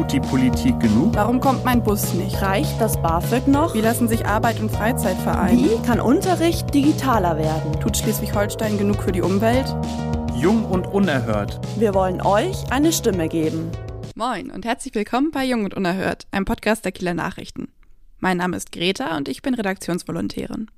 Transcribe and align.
Tut 0.00 0.12
die 0.12 0.20
Politik 0.20 0.80
genug? 0.80 1.14
Warum 1.14 1.40
kommt 1.40 1.62
mein 1.62 1.84
Bus 1.84 2.14
nicht? 2.14 2.40
Reicht 2.40 2.80
das 2.80 2.96
BAföG 3.02 3.46
noch? 3.46 3.74
Wie 3.74 3.82
lassen 3.82 4.08
sich 4.08 4.24
Arbeit 4.24 4.58
und 4.58 4.70
Freizeit 4.70 5.18
vereinen? 5.18 5.62
Wie 5.62 5.86
kann 5.86 6.00
Unterricht 6.00 6.72
digitaler 6.72 7.36
werden? 7.36 7.78
Tut 7.80 7.98
Schleswig-Holstein 7.98 8.78
genug 8.78 9.02
für 9.02 9.12
die 9.12 9.20
Umwelt? 9.20 9.66
Jung 10.34 10.64
und 10.64 10.86
unerhört. 10.86 11.60
Wir 11.76 11.92
wollen 11.92 12.22
euch 12.22 12.72
eine 12.72 12.94
Stimme 12.94 13.28
geben. 13.28 13.70
Moin 14.14 14.50
und 14.50 14.64
herzlich 14.64 14.94
willkommen 14.94 15.32
bei 15.32 15.44
Jung 15.44 15.66
und 15.66 15.74
Unerhört, 15.74 16.26
einem 16.30 16.46
Podcast 16.46 16.86
der 16.86 16.92
Kieler 16.92 17.12
Nachrichten. 17.12 17.68
Mein 18.20 18.38
Name 18.38 18.56
ist 18.56 18.72
Greta 18.72 19.18
und 19.18 19.28
ich 19.28 19.42
bin 19.42 19.52
Redaktionsvolontärin. 19.52 20.70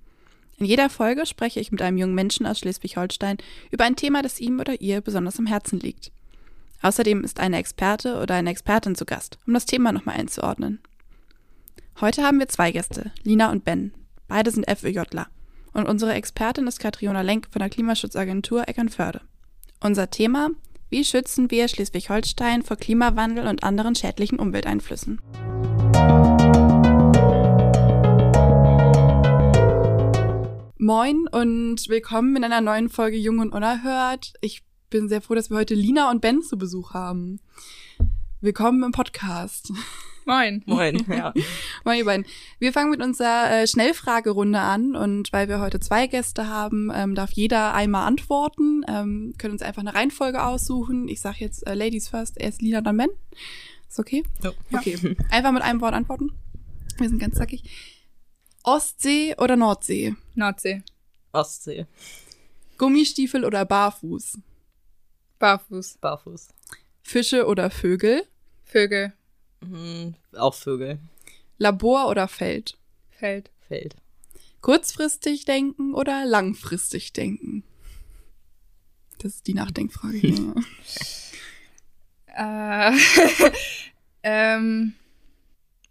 In 0.58 0.66
jeder 0.66 0.90
Folge 0.90 1.26
spreche 1.26 1.60
ich 1.60 1.70
mit 1.70 1.80
einem 1.80 1.96
jungen 1.96 2.16
Menschen 2.16 2.44
aus 2.44 2.58
Schleswig-Holstein 2.58 3.36
über 3.70 3.84
ein 3.84 3.94
Thema, 3.94 4.22
das 4.22 4.40
ihm 4.40 4.58
oder 4.58 4.80
ihr 4.80 5.00
besonders 5.00 5.38
am 5.38 5.46
Herzen 5.46 5.78
liegt. 5.78 6.10
Außerdem 6.82 7.22
ist 7.22 7.38
eine 7.38 7.58
Experte 7.58 8.20
oder 8.20 8.34
eine 8.34 8.50
Expertin 8.50 8.96
zu 8.96 9.04
Gast, 9.04 9.38
um 9.46 9.54
das 9.54 9.66
Thema 9.66 9.92
nochmal 9.92 10.16
einzuordnen. 10.16 10.80
Heute 12.00 12.24
haben 12.24 12.40
wir 12.40 12.48
zwei 12.48 12.72
Gäste, 12.72 13.12
Lina 13.22 13.52
und 13.52 13.64
Ben. 13.64 13.94
Beide 14.26 14.50
sind 14.50 14.68
FÖJler. 14.68 15.28
Und 15.72 15.88
unsere 15.88 16.12
Expertin 16.14 16.66
ist 16.66 16.80
Katriona 16.80 17.20
Lenk 17.20 17.46
von 17.52 17.60
der 17.60 17.70
Klimaschutzagentur 17.70 18.68
Eckernförde. 18.68 19.20
Unser 19.80 20.10
Thema, 20.10 20.50
wie 20.90 21.04
schützen 21.04 21.52
wir 21.52 21.68
Schleswig-Holstein 21.68 22.62
vor 22.62 22.76
Klimawandel 22.76 23.46
und 23.46 23.62
anderen 23.62 23.94
schädlichen 23.94 24.40
Umwelteinflüssen? 24.40 25.20
Moin 30.78 31.28
und 31.28 31.88
willkommen 31.88 32.34
in 32.34 32.42
einer 32.42 32.60
neuen 32.60 32.88
Folge 32.88 33.16
Jung 33.16 33.38
und 33.38 33.52
Unerhört. 33.52 34.32
Ich 34.40 34.64
bin 34.92 35.08
sehr 35.08 35.22
froh, 35.22 35.34
dass 35.34 35.48
wir 35.48 35.56
heute 35.56 35.74
Lina 35.74 36.10
und 36.10 36.20
Ben 36.20 36.42
zu 36.42 36.58
Besuch 36.58 36.92
haben. 36.92 37.40
Willkommen 38.42 38.82
im 38.82 38.92
Podcast. 38.92 39.72
Moin. 40.26 40.62
Moin, 40.66 41.02
ja. 41.08 41.32
Moin, 41.86 41.96
ihr 41.96 42.04
beiden. 42.04 42.26
Wir 42.58 42.74
fangen 42.74 42.90
mit 42.90 43.00
unserer 43.00 43.50
äh, 43.50 43.66
Schnellfragerunde 43.66 44.60
an 44.60 44.94
und 44.94 45.32
weil 45.32 45.48
wir 45.48 45.60
heute 45.60 45.80
zwei 45.80 46.06
Gäste 46.06 46.46
haben, 46.46 46.92
ähm, 46.94 47.14
darf 47.14 47.32
jeder 47.32 47.72
einmal 47.72 48.06
antworten. 48.06 48.84
Ähm, 48.86 49.32
können 49.38 49.54
uns 49.54 49.62
einfach 49.62 49.80
eine 49.80 49.94
Reihenfolge 49.94 50.44
aussuchen. 50.44 51.08
Ich 51.08 51.22
sage 51.22 51.38
jetzt 51.40 51.66
äh, 51.66 51.72
Ladies 51.72 52.10
first, 52.10 52.38
erst 52.38 52.60
Lina, 52.60 52.82
dann 52.82 52.98
Ben. 52.98 53.08
Ist 53.88 53.98
okay? 53.98 54.24
Ja. 54.42 54.52
Okay. 54.74 55.16
Einfach 55.30 55.52
mit 55.52 55.62
einem 55.62 55.80
Wort 55.80 55.94
antworten. 55.94 56.32
Wir 56.98 57.08
sind 57.08 57.18
ganz 57.18 57.36
zackig. 57.36 57.64
Ostsee 58.62 59.36
oder 59.38 59.56
Nordsee? 59.56 60.16
Nordsee. 60.34 60.82
Ostsee. 61.32 61.86
Gummistiefel 62.76 63.46
oder 63.46 63.64
Barfuß? 63.64 64.36
Barfuß. 65.42 65.98
Barfuß. 65.98 66.50
Fische 67.02 67.46
oder 67.46 67.68
Vögel? 67.68 68.22
Vögel. 68.62 69.12
Mhm, 69.60 70.14
auch 70.36 70.54
Vögel. 70.54 71.00
Labor 71.58 72.08
oder 72.08 72.28
Feld? 72.28 72.78
Feld. 73.10 73.50
Feld. 73.66 73.96
Kurzfristig 74.60 75.44
denken 75.44 75.94
oder 75.94 76.24
langfristig 76.26 77.12
denken? 77.12 77.64
Das 79.18 79.34
ist 79.34 79.48
die 79.48 79.54
Nachdenkfrage. 79.54 80.16
hier. 80.16 80.54
Äh, 82.34 82.92
ähm, 84.22 84.94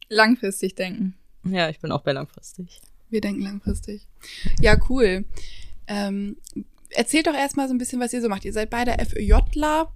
langfristig 0.10 0.74
denken. 0.74 1.16
Ja, 1.44 1.70
ich 1.70 1.80
bin 1.80 1.92
auch 1.92 2.02
bei 2.02 2.14
langfristig. 2.14 2.82
Wir 3.12 3.22
denken 3.22 3.42
langfristig. 3.42 4.08
Ja, 4.60 4.76
cool. 4.90 5.24
Ähm, 5.86 6.38
erzählt 6.92 7.28
doch 7.28 7.34
erstmal 7.34 7.68
so 7.68 7.74
ein 7.74 7.78
bisschen, 7.78 8.00
was 8.00 8.14
ihr 8.14 8.22
so 8.22 8.30
macht. 8.30 8.46
Ihr 8.46 8.54
seid 8.54 8.70
beide 8.70 8.94
FÖJler. 9.04 9.92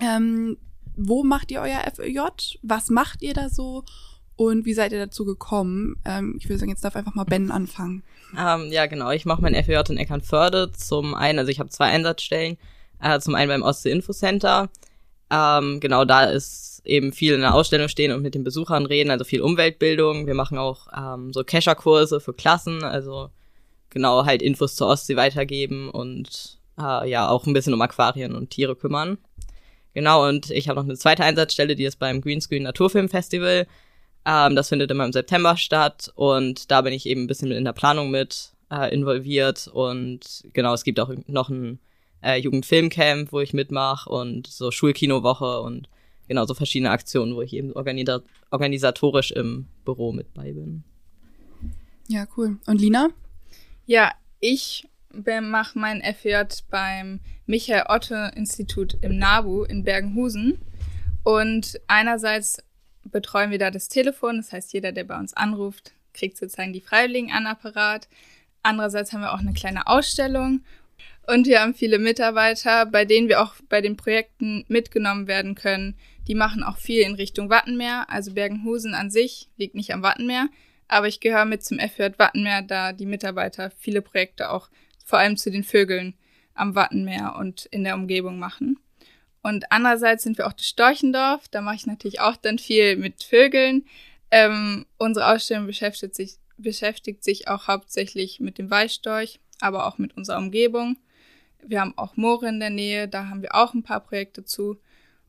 Ähm, 0.00 0.56
wo 0.96 1.24
macht 1.24 1.50
ihr 1.50 1.60
euer 1.60 1.80
FÖJ? 1.94 2.20
Was 2.62 2.90
macht 2.90 3.22
ihr 3.22 3.34
da 3.34 3.48
so? 3.48 3.84
Und 4.36 4.64
wie 4.64 4.74
seid 4.74 4.92
ihr 4.92 4.98
dazu 4.98 5.24
gekommen? 5.24 5.96
Ähm, 6.04 6.36
ich 6.38 6.48
würde 6.48 6.58
sagen, 6.58 6.70
jetzt 6.70 6.84
darf 6.84 6.96
einfach 6.96 7.14
mal 7.14 7.24
Ben 7.24 7.50
anfangen. 7.50 8.02
Ähm, 8.38 8.72
ja, 8.72 8.86
genau. 8.86 9.10
Ich 9.10 9.26
mache 9.26 9.42
mein 9.42 9.54
FJ 9.54 9.74
in 9.90 9.98
Eckernförde. 9.98 10.72
Zum 10.72 11.14
einen, 11.14 11.38
also 11.38 11.50
ich 11.50 11.60
habe 11.60 11.70
zwei 11.70 11.86
Einsatzstellen. 11.86 12.56
Äh, 13.02 13.20
zum 13.20 13.34
einen 13.34 13.48
beim 13.48 13.62
Ostsee 13.62 13.90
Info 13.90 14.12
Center. 14.12 14.70
Ähm, 15.30 15.80
genau, 15.80 16.04
da 16.04 16.24
ist 16.24 16.82
eben 16.84 17.12
viel 17.12 17.34
in 17.34 17.40
der 17.40 17.54
Ausstellung 17.54 17.88
stehen 17.88 18.12
und 18.12 18.22
mit 18.22 18.34
den 18.34 18.44
Besuchern 18.44 18.86
reden, 18.86 19.10
also 19.10 19.24
viel 19.24 19.42
Umweltbildung. 19.42 20.26
Wir 20.26 20.34
machen 20.34 20.58
auch 20.58 20.88
ähm, 20.96 21.32
so 21.32 21.44
Kescherkurse 21.44 22.20
für 22.20 22.32
Klassen, 22.32 22.82
also 22.82 23.30
genau 23.90 24.24
halt 24.24 24.42
Infos 24.42 24.76
zur 24.76 24.88
Ostsee 24.88 25.16
weitergeben 25.16 25.90
und 25.90 26.58
äh, 26.78 27.08
ja 27.08 27.28
auch 27.28 27.46
ein 27.46 27.52
bisschen 27.52 27.74
um 27.74 27.82
Aquarien 27.82 28.34
und 28.34 28.50
Tiere 28.50 28.76
kümmern. 28.76 29.18
Genau, 29.92 30.26
und 30.28 30.50
ich 30.50 30.68
habe 30.68 30.78
noch 30.78 30.84
eine 30.84 30.96
zweite 30.96 31.24
Einsatzstelle, 31.24 31.74
die 31.74 31.84
ist 31.84 31.98
beim 31.98 32.20
Greenscreen 32.20 32.62
Naturfilm 32.62 33.08
Festival. 33.08 33.66
Ähm, 34.24 34.54
das 34.54 34.68
findet 34.68 34.90
immer 34.90 35.04
im 35.04 35.12
September 35.12 35.56
statt 35.56 36.12
und 36.14 36.70
da 36.70 36.82
bin 36.82 36.92
ich 36.92 37.06
eben 37.06 37.22
ein 37.22 37.26
bisschen 37.26 37.50
in 37.50 37.64
der 37.64 37.72
Planung 37.72 38.10
mit 38.10 38.52
äh, 38.70 38.94
involviert 38.94 39.68
und 39.68 40.44
genau, 40.52 40.74
es 40.74 40.84
gibt 40.84 41.00
auch 41.00 41.10
noch 41.26 41.48
ein 41.48 41.80
äh, 42.22 42.36
Jugendfilmcamp, 42.36 43.32
wo 43.32 43.40
ich 43.40 43.52
mitmache 43.52 44.08
und 44.08 44.46
so 44.46 44.70
Schulkinowoche 44.70 45.60
und 45.60 45.88
genau 46.28 46.44
so 46.46 46.54
verschiedene 46.54 46.90
Aktionen, 46.90 47.34
wo 47.34 47.42
ich 47.42 47.52
eben 47.54 47.72
organisa 47.72 48.20
organisatorisch 48.50 49.32
im 49.32 49.66
Büro 49.84 50.12
mit 50.12 50.32
bei 50.34 50.52
bin. 50.52 50.84
Ja, 52.08 52.26
cool. 52.36 52.58
Und 52.66 52.80
Lina? 52.80 53.08
Ja, 53.90 54.12
ich 54.38 54.86
mache 55.12 55.76
mein 55.76 56.00
FJ 56.00 56.62
beim 56.70 57.18
Michael 57.46 57.86
Otte 57.88 58.30
Institut 58.36 58.96
im 59.00 59.18
NABU 59.18 59.64
in 59.64 59.82
Bergenhusen. 59.82 60.60
Und 61.24 61.80
einerseits 61.88 62.62
betreuen 63.02 63.50
wir 63.50 63.58
da 63.58 63.72
das 63.72 63.88
Telefon, 63.88 64.36
das 64.36 64.52
heißt, 64.52 64.72
jeder, 64.74 64.92
der 64.92 65.02
bei 65.02 65.18
uns 65.18 65.34
anruft, 65.34 65.92
kriegt 66.14 66.36
sozusagen 66.36 66.72
die 66.72 66.80
Freiwilligen 66.80 67.32
an 67.32 67.48
Apparat. 67.48 68.06
Andererseits 68.62 69.12
haben 69.12 69.22
wir 69.22 69.34
auch 69.34 69.40
eine 69.40 69.54
kleine 69.54 69.88
Ausstellung 69.88 70.60
und 71.26 71.48
wir 71.48 71.60
haben 71.60 71.74
viele 71.74 71.98
Mitarbeiter, 71.98 72.86
bei 72.86 73.04
denen 73.04 73.28
wir 73.28 73.42
auch 73.42 73.54
bei 73.68 73.80
den 73.80 73.96
Projekten 73.96 74.64
mitgenommen 74.68 75.26
werden 75.26 75.56
können. 75.56 75.96
Die 76.28 76.36
machen 76.36 76.62
auch 76.62 76.76
viel 76.76 77.02
in 77.02 77.16
Richtung 77.16 77.50
Wattenmeer. 77.50 78.06
Also 78.08 78.34
Bergenhusen 78.34 78.94
an 78.94 79.10
sich 79.10 79.48
liegt 79.56 79.74
nicht 79.74 79.92
am 79.92 80.04
Wattenmeer, 80.04 80.46
aber 80.90 81.08
ich 81.08 81.20
gehöre 81.20 81.44
mit 81.44 81.64
zum 81.64 81.78
FJ 81.78 82.18
Wattenmeer, 82.18 82.62
da 82.62 82.92
die 82.92 83.06
Mitarbeiter 83.06 83.70
viele 83.78 84.02
Projekte 84.02 84.50
auch 84.50 84.68
vor 85.04 85.18
allem 85.18 85.36
zu 85.36 85.50
den 85.50 85.64
Vögeln 85.64 86.14
am 86.54 86.74
Wattenmeer 86.74 87.36
und 87.38 87.66
in 87.66 87.84
der 87.84 87.94
Umgebung 87.94 88.38
machen. 88.38 88.78
Und 89.42 89.72
andererseits 89.72 90.22
sind 90.22 90.36
wir 90.36 90.46
auch 90.46 90.52
das 90.52 90.68
Storchendorf. 90.68 91.48
Da 91.48 91.62
mache 91.62 91.76
ich 91.76 91.86
natürlich 91.86 92.20
auch 92.20 92.36
dann 92.36 92.58
viel 92.58 92.96
mit 92.96 93.24
Vögeln. 93.24 93.86
Ähm, 94.30 94.86
unsere 94.98 95.32
Ausstellung 95.32 95.66
beschäftigt 95.66 96.14
sich, 96.14 96.34
beschäftigt 96.56 97.24
sich 97.24 97.48
auch 97.48 97.66
hauptsächlich 97.66 98.40
mit 98.40 98.58
dem 98.58 98.70
Weißstorch, 98.70 99.40
aber 99.60 99.86
auch 99.86 99.98
mit 99.98 100.16
unserer 100.16 100.38
Umgebung. 100.38 100.98
Wir 101.62 101.80
haben 101.80 101.96
auch 101.96 102.16
Moore 102.16 102.48
in 102.48 102.60
der 102.60 102.70
Nähe, 102.70 103.08
da 103.08 103.28
haben 103.28 103.42
wir 103.42 103.54
auch 103.54 103.74
ein 103.74 103.82
paar 103.82 104.00
Projekte 104.00 104.44
zu. 104.44 104.78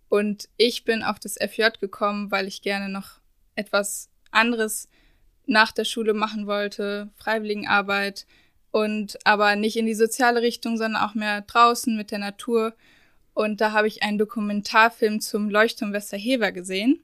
Und 0.10 0.50
ich 0.58 0.84
bin 0.84 1.04
auf 1.04 1.20
das 1.20 1.38
FJ 1.38 1.80
gekommen, 1.80 2.32
weil 2.32 2.48
ich 2.48 2.62
gerne 2.62 2.90
noch 2.90 3.20
etwas 3.56 4.10
anderes 4.32 4.90
nach 5.46 5.72
der 5.72 5.86
Schule 5.86 6.14
machen 6.14 6.48
wollte, 6.48 7.10
Freiwilligenarbeit 7.16 8.26
und 8.72 9.18
aber 9.26 9.56
nicht 9.56 9.76
in 9.76 9.86
die 9.86 9.96
soziale 9.96 10.42
Richtung, 10.42 10.78
sondern 10.78 11.02
auch 11.02 11.14
mehr 11.14 11.42
draußen 11.42 11.96
mit 11.96 12.12
der 12.12 12.20
Natur. 12.20 12.74
Und 13.34 13.62
da 13.62 13.72
habe 13.72 13.88
ich 13.88 14.04
einen 14.04 14.18
Dokumentarfilm 14.18 15.20
zum 15.20 15.50
Leuchtturm 15.50 15.94
Westerhever 15.94 16.52
gesehen, 16.52 17.02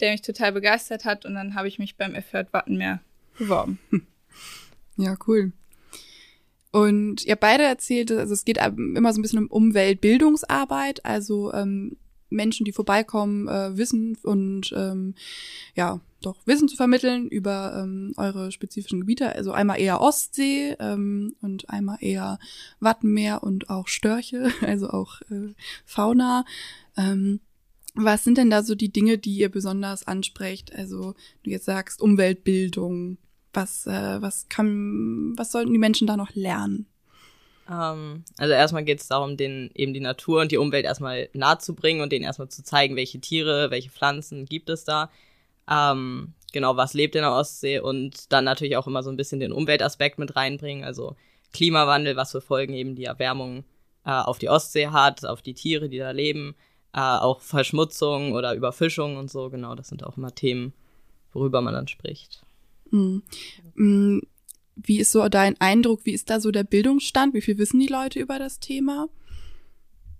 der 0.00 0.12
mich 0.12 0.22
total 0.22 0.52
begeistert 0.52 1.04
hat 1.04 1.24
und 1.24 1.34
dann 1.34 1.54
habe 1.54 1.68
ich 1.68 1.78
mich 1.78 1.96
beim 1.96 2.14
FJ 2.14 2.38
Wattenmeer 2.52 3.00
beworben. 3.38 3.78
Ja, 4.96 5.16
cool. 5.26 5.52
Und 6.70 7.24
ihr 7.24 7.36
beide 7.36 7.64
erzählt, 7.64 8.10
also 8.12 8.32
es 8.32 8.44
geht 8.44 8.58
immer 8.58 9.12
so 9.12 9.18
ein 9.18 9.22
bisschen 9.22 9.40
um 9.40 9.46
Umweltbildungsarbeit, 9.48 11.04
also 11.04 11.52
ähm, 11.52 11.96
Menschen, 12.34 12.64
die 12.64 12.72
vorbeikommen, 12.72 13.48
äh, 13.48 13.76
Wissen 13.76 14.16
und 14.22 14.72
ähm, 14.76 15.14
ja, 15.74 16.00
doch 16.20 16.36
Wissen 16.46 16.68
zu 16.68 16.76
vermitteln 16.76 17.28
über 17.28 17.82
ähm, 17.82 18.12
eure 18.16 18.50
spezifischen 18.52 19.00
Gebiete. 19.00 19.34
Also 19.34 19.52
einmal 19.52 19.80
eher 19.80 20.00
Ostsee 20.00 20.76
ähm, 20.78 21.34
und 21.40 21.68
einmal 21.70 21.98
eher 22.00 22.38
Wattenmeer 22.80 23.42
und 23.42 23.70
auch 23.70 23.88
Störche, 23.88 24.50
also 24.62 24.90
auch 24.90 25.20
äh, 25.30 25.54
Fauna. 25.84 26.44
Ähm, 26.96 27.40
was 27.94 28.24
sind 28.24 28.38
denn 28.38 28.50
da 28.50 28.62
so 28.62 28.74
die 28.74 28.92
Dinge, 28.92 29.18
die 29.18 29.36
ihr 29.36 29.50
besonders 29.50 30.06
ansprecht? 30.06 30.74
Also 30.74 31.14
du 31.44 31.50
jetzt 31.50 31.66
sagst 31.66 32.00
Umweltbildung. 32.00 33.18
Was, 33.52 33.86
äh, 33.86 34.20
was 34.20 34.48
kann, 34.48 35.34
was 35.36 35.52
sollten 35.52 35.72
die 35.72 35.78
Menschen 35.78 36.08
da 36.08 36.16
noch 36.16 36.34
lernen? 36.34 36.86
Ähm, 37.70 38.24
also 38.38 38.52
erstmal 38.52 38.84
geht 38.84 39.00
es 39.00 39.08
darum, 39.08 39.36
den 39.36 39.70
eben 39.74 39.94
die 39.94 40.00
Natur 40.00 40.42
und 40.42 40.52
die 40.52 40.58
Umwelt 40.58 40.84
erstmal 40.84 41.28
nahe 41.32 41.58
zu 41.58 41.74
bringen 41.74 42.00
und 42.00 42.12
denen 42.12 42.24
erstmal 42.24 42.48
zu 42.48 42.62
zeigen, 42.62 42.96
welche 42.96 43.20
Tiere, 43.20 43.70
welche 43.70 43.90
Pflanzen 43.90 44.46
gibt 44.46 44.68
es 44.70 44.84
da. 44.84 45.10
Ähm, 45.70 46.34
genau, 46.52 46.76
was 46.76 46.94
lebt 46.94 47.16
in 47.16 47.22
der 47.22 47.32
Ostsee 47.32 47.80
und 47.80 48.32
dann 48.32 48.44
natürlich 48.44 48.76
auch 48.76 48.86
immer 48.86 49.02
so 49.02 49.10
ein 49.10 49.16
bisschen 49.16 49.40
den 49.40 49.52
Umweltaspekt 49.52 50.18
mit 50.18 50.36
reinbringen, 50.36 50.84
also 50.84 51.16
Klimawandel, 51.52 52.16
was 52.16 52.32
für 52.32 52.40
Folgen 52.40 52.74
eben 52.74 52.96
die 52.96 53.04
Erwärmung 53.04 53.64
äh, 54.04 54.10
auf 54.10 54.38
die 54.38 54.50
Ostsee 54.50 54.88
hat, 54.88 55.24
auf 55.24 55.40
die 55.40 55.54
Tiere, 55.54 55.88
die 55.88 55.98
da 55.98 56.10
leben. 56.10 56.54
äh, 56.94 57.00
auch 57.00 57.40
Verschmutzung 57.40 58.32
oder 58.32 58.54
Überfischung 58.54 59.16
und 59.16 59.30
so, 59.30 59.50
genau, 59.50 59.74
das 59.74 59.88
sind 59.88 60.04
auch 60.04 60.16
immer 60.16 60.34
Themen, 60.34 60.72
worüber 61.32 61.60
man 61.60 61.74
dann 61.74 61.88
spricht. 61.88 62.42
Mhm. 62.90 64.22
Wie 64.76 64.98
ist 64.98 65.12
so 65.12 65.28
dein 65.28 65.60
Eindruck, 65.60 66.00
wie 66.04 66.12
ist 66.12 66.30
da 66.30 66.40
so 66.40 66.50
der 66.50 66.64
Bildungsstand? 66.64 67.34
Wie 67.34 67.40
viel 67.40 67.58
wissen 67.58 67.80
die 67.80 67.86
Leute 67.86 68.18
über 68.18 68.38
das 68.38 68.60
Thema? 68.60 69.08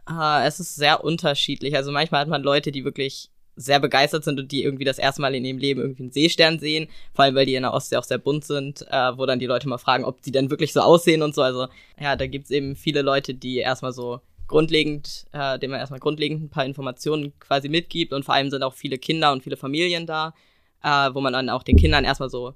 Äh, 0.09 0.47
es 0.47 0.61
ist 0.61 0.77
sehr 0.77 1.05
unterschiedlich. 1.05 1.75
Also 1.77 1.91
manchmal 1.91 2.23
hat 2.23 2.29
man 2.29 2.43
Leute, 2.43 2.73
die 2.73 2.85
wirklich 2.85 3.31
sehr 3.57 3.81
begeistert 3.81 4.25
sind 4.25 4.41
und 4.41 4.51
die 4.51 4.65
irgendwie 4.65 4.85
das 4.85 4.99
erste 4.99 5.21
Mal 5.23 5.35
in 5.35 5.45
ihrem 5.45 5.59
Leben 5.59 5.81
irgendwie 5.81 6.03
einen 6.03 6.13
Seestern 6.13 6.59
sehen, 6.59 6.89
vor 7.13 7.25
allem 7.25 7.35
weil 7.35 7.47
die 7.47 7.55
in 7.55 7.63
der 7.63 7.73
Ostsee 7.73 7.97
auch 7.97 8.05
sehr 8.05 8.19
bunt 8.19 8.45
sind, 8.45 8.85
äh, 8.91 9.17
wo 9.17 9.27
dann 9.27 9.39
die 9.39 9.47
Leute 9.47 9.69
mal 9.69 9.79
fragen, 9.79 10.05
ob 10.05 10.23
die 10.23 10.33
denn 10.33 10.51
wirklich 10.51 10.73
so 10.73 10.81
aussehen 10.81 11.23
und 11.23 11.35
so. 11.35 11.43
Also 11.43 11.69
ja, 12.01 12.17
da 12.17 12.27
gibt's 12.27 12.51
eben 12.51 12.75
viele 12.77 13.03
Leute, 13.03 13.35
die 13.35 13.59
erstmal 13.59 13.93
so 13.93 14.21
grundlegend, 14.49 15.27
äh, 15.33 15.59
dem 15.59 15.71
man 15.71 15.81
erstmal 15.81 16.01
grundlegend 16.01 16.43
ein 16.43 16.51
paar 16.51 16.65
Informationen 16.65 17.33
quasi 17.39 17.69
mitgibt 17.69 18.13
und 18.13 18.25
vor 18.25 18.35
allem 18.35 18.51
sind 18.51 18.63
auch 18.63 18.75
viele 18.75 18.99
Kinder 18.99 19.33
und 19.33 19.43
viele 19.43 19.57
Familien 19.57 20.07
da, 20.07 20.35
äh, 20.83 21.15
wo 21.15 21.21
man 21.21 21.33
dann 21.33 21.49
auch 21.49 21.63
den 21.63 21.77
Kindern 21.77 22.05
erstmal 22.05 22.31
so, 22.31 22.55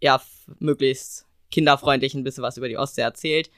ja, 0.00 0.20
möglichst 0.58 1.26
kinderfreundlich 1.50 2.14
ein 2.14 2.24
bisschen 2.24 2.42
was 2.42 2.56
über 2.56 2.68
die 2.68 2.78
Ostsee 2.78 3.02
erzählt. 3.02 3.50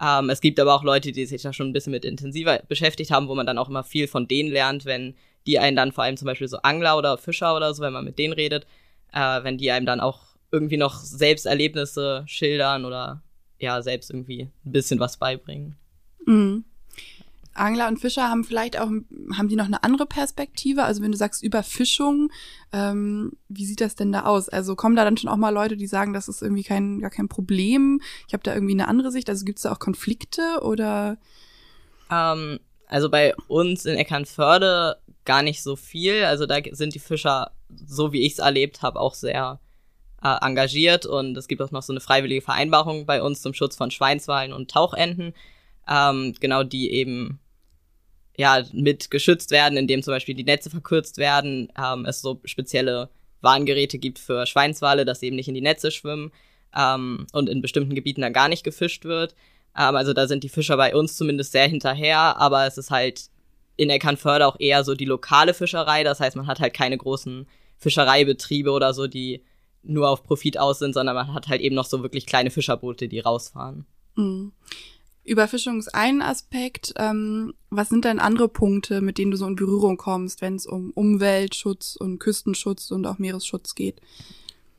Ähm, 0.00 0.30
es 0.30 0.40
gibt 0.40 0.58
aber 0.58 0.74
auch 0.74 0.84
Leute, 0.84 1.12
die 1.12 1.26
sich 1.26 1.42
da 1.42 1.52
schon 1.52 1.68
ein 1.68 1.72
bisschen 1.72 1.92
mit 1.92 2.04
intensiver 2.04 2.60
beschäftigt 2.68 3.10
haben, 3.10 3.28
wo 3.28 3.34
man 3.34 3.46
dann 3.46 3.58
auch 3.58 3.68
immer 3.68 3.84
viel 3.84 4.08
von 4.08 4.26
denen 4.26 4.50
lernt, 4.50 4.84
wenn 4.84 5.14
die 5.46 5.58
einen 5.58 5.76
dann 5.76 5.92
vor 5.92 6.04
allem 6.04 6.16
zum 6.16 6.26
Beispiel 6.26 6.48
so 6.48 6.58
Angler 6.58 6.96
oder 6.96 7.18
Fischer 7.18 7.54
oder 7.54 7.74
so, 7.74 7.82
wenn 7.82 7.92
man 7.92 8.04
mit 8.04 8.18
denen 8.18 8.32
redet, 8.32 8.66
äh, 9.12 9.42
wenn 9.42 9.58
die 9.58 9.70
einem 9.70 9.86
dann 9.86 10.00
auch 10.00 10.36
irgendwie 10.50 10.76
noch 10.76 10.96
selbst 11.00 11.46
Erlebnisse 11.46 12.24
schildern 12.26 12.84
oder 12.84 13.22
ja, 13.58 13.80
selbst 13.82 14.10
irgendwie 14.10 14.50
ein 14.64 14.72
bisschen 14.72 15.00
was 15.00 15.16
beibringen. 15.16 15.76
Mhm. 16.26 16.64
Angler 17.54 17.88
und 17.88 17.98
Fischer 17.98 18.28
haben 18.28 18.44
vielleicht 18.44 18.78
auch, 18.78 18.88
haben 18.88 19.48
die 19.48 19.56
noch 19.56 19.66
eine 19.66 19.82
andere 19.82 20.06
Perspektive? 20.06 20.84
Also 20.84 21.02
wenn 21.02 21.12
du 21.12 21.18
sagst 21.18 21.42
Überfischung, 21.42 22.30
ähm, 22.72 23.32
wie 23.48 23.66
sieht 23.66 23.80
das 23.80 23.94
denn 23.94 24.12
da 24.12 24.24
aus? 24.24 24.48
Also 24.48 24.76
kommen 24.76 24.96
da 24.96 25.04
dann 25.04 25.16
schon 25.16 25.30
auch 25.30 25.36
mal 25.36 25.50
Leute, 25.50 25.76
die 25.76 25.86
sagen, 25.86 26.12
das 26.12 26.28
ist 26.28 26.42
irgendwie 26.42 26.64
kein, 26.64 27.00
gar 27.00 27.10
kein 27.10 27.28
Problem? 27.28 28.00
Ich 28.26 28.34
habe 28.34 28.42
da 28.42 28.54
irgendwie 28.54 28.74
eine 28.74 28.88
andere 28.88 29.10
Sicht. 29.10 29.28
Also 29.28 29.44
gibt 29.44 29.58
es 29.58 29.62
da 29.62 29.72
auch 29.72 29.78
Konflikte 29.78 30.60
oder? 30.62 31.18
Ähm, 32.10 32.58
also 32.86 33.10
bei 33.10 33.34
uns 33.48 33.84
in 33.84 33.96
Eckernförde 33.96 34.98
gar 35.24 35.42
nicht 35.42 35.62
so 35.62 35.76
viel. 35.76 36.24
Also 36.24 36.46
da 36.46 36.56
sind 36.70 36.94
die 36.94 36.98
Fischer, 36.98 37.52
so 37.86 38.12
wie 38.12 38.22
ich 38.22 38.34
es 38.34 38.38
erlebt 38.38 38.82
habe, 38.82 39.00
auch 39.00 39.14
sehr 39.14 39.60
äh, 40.22 40.36
engagiert 40.40 41.06
und 41.06 41.36
es 41.36 41.48
gibt 41.48 41.60
auch 41.62 41.70
noch 41.70 41.82
so 41.82 41.92
eine 41.92 42.00
freiwillige 42.00 42.42
Vereinbarung 42.42 43.06
bei 43.06 43.22
uns 43.22 43.42
zum 43.42 43.54
Schutz 43.54 43.76
von 43.76 43.90
Schweinswalen 43.90 44.52
und 44.52 44.70
Tauchenten, 44.70 45.34
ähm, 45.88 46.34
genau 46.38 46.62
die 46.62 46.92
eben 46.92 47.40
ja 48.36 48.64
mit 48.72 49.10
geschützt 49.10 49.50
werden, 49.50 49.76
indem 49.76 50.02
zum 50.02 50.12
Beispiel 50.12 50.34
die 50.34 50.44
Netze 50.44 50.70
verkürzt 50.70 51.18
werden, 51.18 51.68
ähm, 51.78 52.06
es 52.06 52.20
so 52.20 52.40
spezielle 52.44 53.10
Warngeräte 53.40 53.98
gibt 53.98 54.18
für 54.18 54.46
Schweinswale, 54.46 55.04
dass 55.04 55.20
sie 55.20 55.26
eben 55.26 55.36
nicht 55.36 55.48
in 55.48 55.54
die 55.54 55.60
Netze 55.60 55.90
schwimmen 55.90 56.32
ähm, 56.74 57.26
und 57.32 57.48
in 57.48 57.60
bestimmten 57.60 57.94
Gebieten 57.94 58.22
dann 58.22 58.32
gar 58.32 58.48
nicht 58.48 58.64
gefischt 58.64 59.04
wird. 59.04 59.34
Ähm, 59.76 59.96
also 59.96 60.12
da 60.12 60.26
sind 60.26 60.44
die 60.44 60.48
Fischer 60.48 60.76
bei 60.76 60.94
uns 60.94 61.16
zumindest 61.16 61.52
sehr 61.52 61.68
hinterher, 61.68 62.36
aber 62.38 62.66
es 62.66 62.78
ist 62.78 62.90
halt 62.90 63.28
in 63.76 63.90
Eckernförde 63.90 64.46
auch 64.46 64.58
eher 64.58 64.84
so 64.84 64.94
die 64.94 65.04
lokale 65.04 65.54
Fischerei. 65.54 66.04
Das 66.04 66.20
heißt, 66.20 66.36
man 66.36 66.46
hat 66.46 66.60
halt 66.60 66.74
keine 66.74 66.96
großen 66.96 67.46
Fischereibetriebe 67.78 68.70
oder 68.70 68.94
so, 68.94 69.06
die 69.06 69.42
nur 69.82 70.08
auf 70.08 70.22
Profit 70.22 70.58
aus 70.58 70.78
sind, 70.78 70.94
sondern 70.94 71.16
man 71.16 71.34
hat 71.34 71.48
halt 71.48 71.60
eben 71.60 71.74
noch 71.74 71.86
so 71.86 72.02
wirklich 72.02 72.26
kleine 72.26 72.50
Fischerboote, 72.50 73.08
die 73.08 73.20
rausfahren. 73.20 73.86
Mhm. 74.14 74.52
Überfischung 75.24 75.78
ist 75.78 75.94
ein 75.94 76.20
Aspekt. 76.20 76.94
Ähm, 76.96 77.54
was 77.70 77.88
sind 77.88 78.04
denn 78.04 78.18
andere 78.18 78.48
Punkte, 78.48 79.00
mit 79.00 79.18
denen 79.18 79.30
du 79.30 79.36
so 79.36 79.46
in 79.46 79.56
Berührung 79.56 79.96
kommst, 79.96 80.42
wenn 80.42 80.56
es 80.56 80.66
um 80.66 80.90
Umweltschutz 80.90 81.96
und 81.96 82.18
Küstenschutz 82.18 82.90
und 82.90 83.06
auch 83.06 83.18
Meeresschutz 83.18 83.74
geht? 83.74 84.00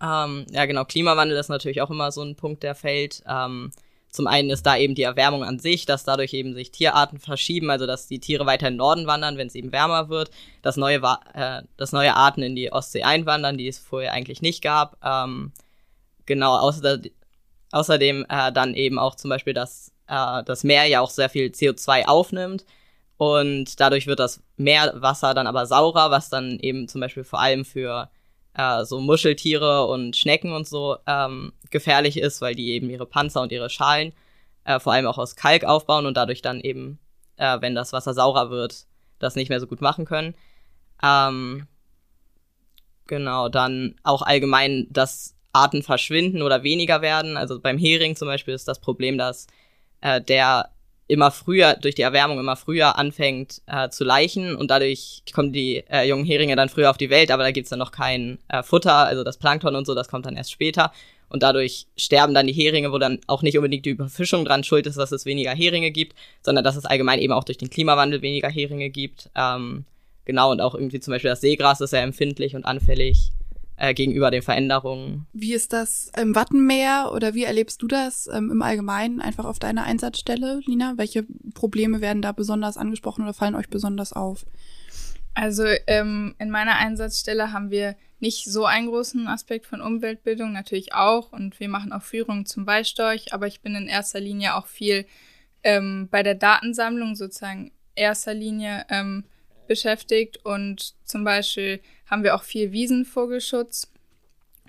Ähm, 0.02 0.46
ja, 0.52 0.66
genau. 0.66 0.84
Klimawandel 0.84 1.38
ist 1.38 1.50
natürlich 1.50 1.82
auch 1.82 1.90
immer 1.90 2.12
so 2.12 2.22
ein 2.22 2.36
Punkt, 2.36 2.64
der 2.64 2.76
fällt. 2.76 3.24
Ähm, 3.26 3.72
zum 4.10 4.28
einen 4.28 4.50
ist 4.50 4.64
da 4.64 4.78
eben 4.78 4.96
die 4.96 5.04
Erwärmung 5.04 5.44
an 5.44 5.60
sich, 5.60 5.86
dass 5.86 6.04
dadurch 6.04 6.34
eben 6.34 6.54
sich 6.54 6.72
Tierarten 6.72 7.20
verschieben, 7.20 7.72
also 7.72 7.88
dass 7.88 8.08
die 8.08 8.20
Tiere 8.20 8.46
weiter 8.46 8.68
in 8.68 8.74
den 8.74 8.78
Norden 8.78 9.08
wandern, 9.08 9.38
wenn 9.38 9.48
es 9.48 9.56
eben 9.56 9.72
wärmer 9.72 10.10
wird, 10.10 10.30
dass 10.62 10.78
neue, 10.78 11.02
äh, 11.34 11.64
dass 11.78 11.94
neue 11.94 12.16
Arten 12.16 12.44
in 12.44 12.56
die 12.56 12.72
Ostsee 12.72 13.04
einwandern, 13.04 13.58
die 13.58 13.68
es 13.68 13.80
vorher 13.80 14.12
eigentlich 14.12 14.42
nicht 14.42 14.62
gab. 14.62 14.98
Ähm, 15.04 15.52
genau, 16.26 16.56
außer, 16.58 17.00
außerdem 17.72 18.26
äh, 18.28 18.52
dann 18.52 18.76
eben 18.76 19.00
auch 19.00 19.16
zum 19.16 19.30
Beispiel, 19.30 19.54
dass 19.54 19.93
äh, 20.08 20.44
das 20.44 20.64
Meer 20.64 20.86
ja 20.86 21.02
auch 21.02 21.10
sehr 21.10 21.30
viel 21.30 21.48
CO2 21.48 22.06
aufnimmt 22.06 22.66
und 23.18 23.80
dadurch 23.80 24.08
wird 24.08 24.20
das 24.20 24.44
Meerwasser 24.58 25.34
dann 25.34 25.48
aber 25.48 25.66
saurer, 25.66 26.12
was 26.12 26.30
dann 26.30 26.60
eben 26.60 26.88
zum 26.88 27.02
Beispiel 27.02 27.24
vor 27.24 27.40
allem 27.40 27.66
für 27.66 28.10
äh, 28.54 28.84
so 28.86 29.00
Muscheltiere 29.00 29.88
und 29.88 30.16
Schnecken 30.16 30.54
und 30.54 30.68
so 30.68 30.98
ähm, 31.08 31.54
gefährlich 31.70 32.18
ist, 32.18 32.42
weil 32.42 32.56
die 32.56 32.72
eben 32.72 32.90
ihre 32.90 33.06
Panzer 33.06 33.42
und 33.42 33.52
ihre 33.52 33.70
Schalen 33.70 34.14
äh, 34.66 34.80
vor 34.80 34.94
allem 34.94 35.08
auch 35.08 35.18
aus 35.18 35.36
Kalk 35.36 35.64
aufbauen 35.64 36.06
und 36.06 36.18
dadurch 36.18 36.42
dann 36.42 36.60
eben, 36.62 37.00
äh, 37.38 37.62
wenn 37.62 37.76
das 37.76 37.94
Wasser 37.94 38.14
saurer 38.14 38.50
wird, 38.50 38.86
das 39.20 39.36
nicht 39.36 39.50
mehr 39.50 39.60
so 39.60 39.68
gut 39.68 39.82
machen 39.82 40.06
können. 40.06 40.36
Ähm, 41.02 41.68
genau, 43.08 43.50
dann 43.50 43.96
auch 44.04 44.22
allgemein, 44.22 44.88
dass 44.90 45.36
Arten 45.52 45.84
verschwinden 45.84 46.42
oder 46.42 46.64
weniger 46.64 47.02
werden. 47.02 47.38
Also 47.38 47.60
beim 47.60 47.78
Hering 47.78 48.16
zum 48.16 48.28
Beispiel 48.28 48.54
ist 48.54 48.68
das 48.68 48.80
Problem, 48.80 49.18
dass 49.18 49.48
äh, 50.04 50.22
der 50.22 50.70
immer 51.08 51.32
früher, 51.32 51.76
durch 51.76 51.96
die 51.96 52.02
Erwärmung 52.02 52.40
immer 52.40 52.56
früher 52.56 52.98
anfängt 52.98 53.62
äh, 53.68 53.90
zu 53.90 54.04
leichen 54.04 54.56
und 54.56 54.72
dadurch 54.72 55.24
kommen 55.34 55.52
die 55.52 55.84
äh, 55.90 56.08
jungen 56.08 56.26
Heringe 56.26 56.56
dann 56.56 56.70
früher 56.70 56.90
auf 56.90 56.98
die 56.98 57.10
Welt, 57.10 57.32
aber 57.32 57.44
da 57.44 57.52
gibt's 57.52 57.70
dann 57.70 57.80
noch 57.80 57.92
kein 57.92 58.40
äh, 58.48 58.64
Futter, 58.64 58.94
also 58.94 59.24
das 59.24 59.38
Plankton 59.38 59.76
und 59.76 59.86
so, 59.86 59.96
das 59.96 60.08
kommt 60.08 60.26
dann 60.26 60.36
erst 60.36 60.52
später. 60.52 60.92
Und 61.30 61.42
dadurch 61.42 61.88
sterben 61.98 62.36
dann 62.36 62.46
die 62.46 62.54
Heringe, 62.54 62.92
wo 62.92 63.00
dann 63.00 63.20
auch 63.26 63.42
nicht 63.42 63.58
unbedingt 63.58 63.86
die 63.86 63.90
Überfischung 63.90 64.46
dran 64.46 64.64
schuld 64.64 64.86
ist, 64.86 64.98
dass 64.98 65.12
es 65.12 65.26
weniger 65.26 65.52
Heringe 65.52 65.90
gibt, 65.90 66.16
sondern 66.44 66.64
dass 66.64 66.76
es 66.76 66.86
allgemein 66.86 67.20
eben 67.20 67.34
auch 67.34 67.44
durch 67.44 67.58
den 67.58 67.72
Klimawandel 67.72 68.22
weniger 68.22 68.50
Heringe 68.50 68.92
gibt. 68.92 69.32
Ähm, 69.36 69.86
genau, 70.26 70.52
und 70.52 70.62
auch 70.62 70.76
irgendwie 70.76 71.00
zum 71.00 71.12
Beispiel 71.12 71.32
das 71.32 71.42
Seegras 71.42 71.82
ist 71.82 71.90
sehr 71.90 72.04
empfindlich 72.04 72.56
und 72.56 72.66
anfällig 72.66 73.32
äh, 73.78 73.94
gegenüber 73.94 74.32
den 74.32 74.42
Veränderungen. 74.42 75.28
Wie 75.34 75.54
ist 75.54 75.74
das 75.74 76.12
im 76.18 76.36
Wattenmeer 76.36 77.12
oder 77.14 77.34
wie 77.34 77.44
erlebst 77.44 77.82
du 77.82 77.88
das 77.88 78.28
ähm, 78.32 78.52
im 78.52 78.62
Allgemeinen 78.62 79.22
einfach 79.22 79.46
auf 79.46 79.60
deiner 79.60 79.84
Einsatzstelle, 79.84 80.62
Lina? 80.66 80.94
Welche 80.98 81.26
Probleme 81.54 82.02
werden 82.02 82.22
da 82.22 82.32
besonders 82.32 82.78
angesprochen 82.78 83.24
oder 83.24 83.34
fallen 83.34 83.56
euch 83.56 83.70
besonders 83.70 84.14
auf? 84.14 84.46
Also 85.34 85.64
ähm, 85.88 86.36
in 86.38 86.52
meiner 86.52 86.76
Einsatzstelle 86.78 87.52
haben 87.52 87.72
wir 87.72 87.96
nicht 88.20 88.46
so 88.46 88.66
einen 88.66 88.88
großen 88.88 89.28
Aspekt 89.28 89.66
von 89.66 89.82
Umweltbildung, 89.82 90.54
natürlich 90.54 90.94
auch. 90.94 91.34
Und 91.34 91.60
wir 91.60 91.70
machen 91.70 91.92
auch 91.92 92.04
Führungen 92.04 92.46
zum 92.46 92.66
Beistorch, 92.66 93.34
aber 93.34 93.48
ich 93.48 93.62
bin 93.62 93.76
in 93.76 93.88
erster 93.88 94.20
Linie 94.20 94.56
auch 94.56 94.68
viel 94.68 95.06
ähm, 95.64 96.08
bei 96.12 96.24
der 96.24 96.36
Datensammlung 96.36 97.16
sozusagen 97.16 97.72
erster 97.96 98.34
Linie 98.34 98.86
ähm, 98.90 99.24
beschäftigt. 99.74 100.38
Und 100.46 100.94
zum 101.04 101.24
Beispiel 101.24 101.82
haben 102.06 102.24
wir 102.24 102.36
auch 102.36 102.44
viel 102.44 102.72
Wiesenvogelschutz 102.72 103.92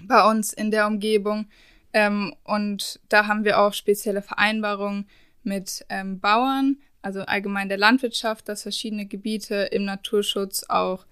bei 0.03 0.27
uns 0.31 0.53
in 0.55 0.71
der 0.71 0.87
Umgebung. 0.87 1.47
Ähm, 1.93 2.35
und 2.45 3.01
da 3.11 3.27
haben 3.27 3.45
wir 3.45 3.61
auch 3.61 3.75
spezielle 3.75 4.23
Vereinbarungen 4.23 5.07
mit 5.43 5.85
ähm, 5.91 6.21
Bauern, 6.21 6.79
also 7.03 7.21
allgemein 7.21 7.69
der 7.69 7.77
Landwirtschaft, 7.77 8.49
dass 8.49 8.63
verschiedene 8.63 9.05
Gebiete 9.05 9.69
im 9.73 9.85
Naturschutz 9.85 10.65
auch 10.69 11.05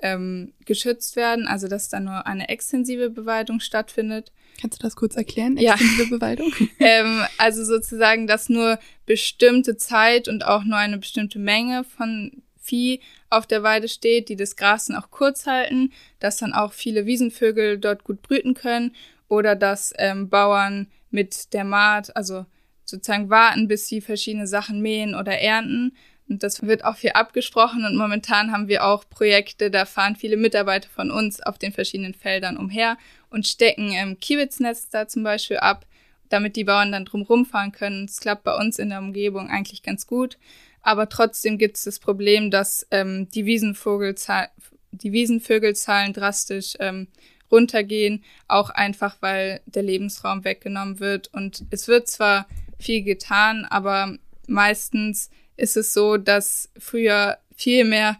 ähm, 0.00 0.54
geschützt 0.64 1.16
werden, 1.16 1.46
also 1.46 1.68
dass 1.68 1.90
da 1.90 2.00
nur 2.00 2.26
eine 2.26 2.48
extensive 2.48 3.10
Beweidung 3.10 3.60
stattfindet. 3.60 4.32
Kannst 4.60 4.78
du 4.78 4.82
das 4.82 4.96
kurz 4.96 5.16
erklären? 5.16 5.58
Extensive 5.58 6.02
ja. 6.02 6.08
Beweidung? 6.08 6.52
ähm, 6.78 7.22
also 7.36 7.62
sozusagen, 7.64 8.26
dass 8.26 8.48
nur 8.48 8.78
bestimmte 9.04 9.76
Zeit 9.76 10.28
und 10.28 10.46
auch 10.46 10.64
nur 10.64 10.78
eine 10.78 10.98
bestimmte 10.98 11.38
Menge 11.38 11.84
von 11.84 12.42
Vieh 12.64 13.00
auf 13.36 13.46
der 13.46 13.62
Weide 13.62 13.88
steht, 13.88 14.28
die 14.28 14.36
das 14.36 14.56
Gras 14.56 14.86
dann 14.86 14.96
auch 14.96 15.10
kurz 15.10 15.46
halten, 15.46 15.92
dass 16.20 16.38
dann 16.38 16.52
auch 16.52 16.72
viele 16.72 17.06
Wiesenvögel 17.06 17.78
dort 17.78 18.04
gut 18.04 18.22
brüten 18.22 18.54
können 18.54 18.94
oder 19.28 19.56
dass 19.56 19.92
ähm, 19.98 20.28
Bauern 20.28 20.88
mit 21.10 21.52
der 21.52 21.64
Maat, 21.64 22.14
also 22.16 22.46
sozusagen 22.84 23.30
warten, 23.30 23.68
bis 23.68 23.88
sie 23.88 24.00
verschiedene 24.00 24.46
Sachen 24.46 24.80
mähen 24.80 25.14
oder 25.14 25.38
ernten. 25.38 25.96
Und 26.28 26.42
das 26.42 26.62
wird 26.62 26.84
auch 26.84 26.96
viel 26.96 27.10
abgesprochen 27.10 27.84
und 27.84 27.96
momentan 27.96 28.50
haben 28.50 28.68
wir 28.68 28.84
auch 28.84 29.04
Projekte, 29.08 29.70
da 29.70 29.84
fahren 29.84 30.16
viele 30.16 30.38
Mitarbeiter 30.38 30.88
von 30.88 31.10
uns 31.10 31.42
auf 31.42 31.58
den 31.58 31.72
verschiedenen 31.72 32.14
Feldern 32.14 32.56
umher 32.56 32.96
und 33.28 33.46
stecken 33.46 33.92
ähm, 33.92 34.18
Kiebitznetz 34.18 34.88
da 34.88 35.06
zum 35.06 35.22
Beispiel 35.22 35.58
ab, 35.58 35.84
damit 36.30 36.56
die 36.56 36.64
Bauern 36.64 36.92
dann 36.92 37.04
drumherum 37.04 37.44
fahren 37.44 37.72
können. 37.72 38.06
Es 38.06 38.20
klappt 38.20 38.44
bei 38.44 38.56
uns 38.56 38.78
in 38.78 38.88
der 38.88 39.00
Umgebung 39.00 39.50
eigentlich 39.50 39.82
ganz 39.82 40.06
gut 40.06 40.38
aber 40.84 41.08
trotzdem 41.08 41.56
gibt 41.56 41.78
es 41.78 41.84
das 41.84 41.98
Problem, 41.98 42.50
dass 42.50 42.86
ähm, 42.90 43.28
die, 43.30 43.46
Wiesenvogelzahl 43.46 44.50
die 44.92 45.12
Wiesenvögelzahlen 45.12 46.12
drastisch 46.12 46.74
ähm, 46.78 47.08
runtergehen, 47.50 48.22
auch 48.48 48.68
einfach 48.68 49.16
weil 49.20 49.60
der 49.64 49.82
Lebensraum 49.82 50.44
weggenommen 50.44 51.00
wird. 51.00 51.32
Und 51.32 51.64
es 51.70 51.88
wird 51.88 52.06
zwar 52.08 52.46
viel 52.78 53.02
getan, 53.02 53.64
aber 53.64 54.16
meistens 54.46 55.30
ist 55.56 55.76
es 55.78 55.94
so, 55.94 56.18
dass 56.18 56.70
früher 56.78 57.38
viel 57.56 57.84
mehr 57.84 58.18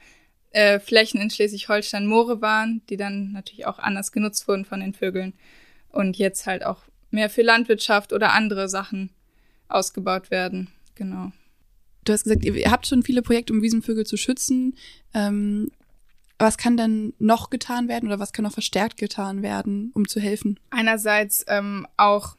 äh, 0.51 0.81
Flächen 0.81 1.21
in 1.21 1.31
Schleswig-Holstein 1.31 2.07
Moore 2.07 2.41
waren, 2.41 2.81
die 2.89 2.97
dann 2.97 3.33
natürlich 3.33 3.67
auch 3.67 3.79
anders 3.79 4.11
genutzt 4.11 4.49
wurden 4.49 4.65
von 4.65 4.81
den 4.81 4.95
Vögeln 4.95 5.35
und 5.91 6.17
jetzt 6.17 6.47
halt 6.47 6.65
auch 6.65 6.79
mehr 7.11 7.29
für 7.29 7.43
Landwirtschaft 7.43 8.13
oder 8.13 8.33
andere 8.33 8.69
Sachen 8.71 9.11
ausgebaut 9.69 10.31
werden. 10.31 10.73
Genau. 10.95 11.33
Du 12.05 12.13
hast 12.13 12.25
gesagt, 12.25 12.45
ihr 12.45 12.71
habt 12.71 12.87
schon 12.87 13.03
viele 13.03 13.23
Projekte, 13.23 13.53
um 13.53 13.63
Wiesenvögel 13.63 14.05
zu 14.05 14.17
schützen. 14.17 14.77
Ähm, 15.15 15.71
was 16.39 16.59
kann 16.59 16.77
denn 16.77 17.15
noch 17.19 17.51
getan 17.51 17.89
werden 17.89 18.09
oder 18.09 18.19
was 18.19 18.33
kann 18.33 18.45
noch 18.45 18.53
verstärkt 18.53 18.97
getan 18.97 19.43
werden, 19.43 19.93
um 19.95 20.07
zu 20.07 20.21
helfen? 20.21 20.59
Einerseits 20.71 21.45
ähm, 21.49 21.87
auch 21.97 22.37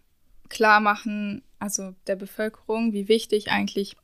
klar 0.49 0.79
machen, 0.79 1.41
also 1.59 1.95
der 2.07 2.15
Bevölkerung, 2.15 2.93
wie 2.93 3.07
wichtig 3.07 3.51
eigentlich 3.51 3.95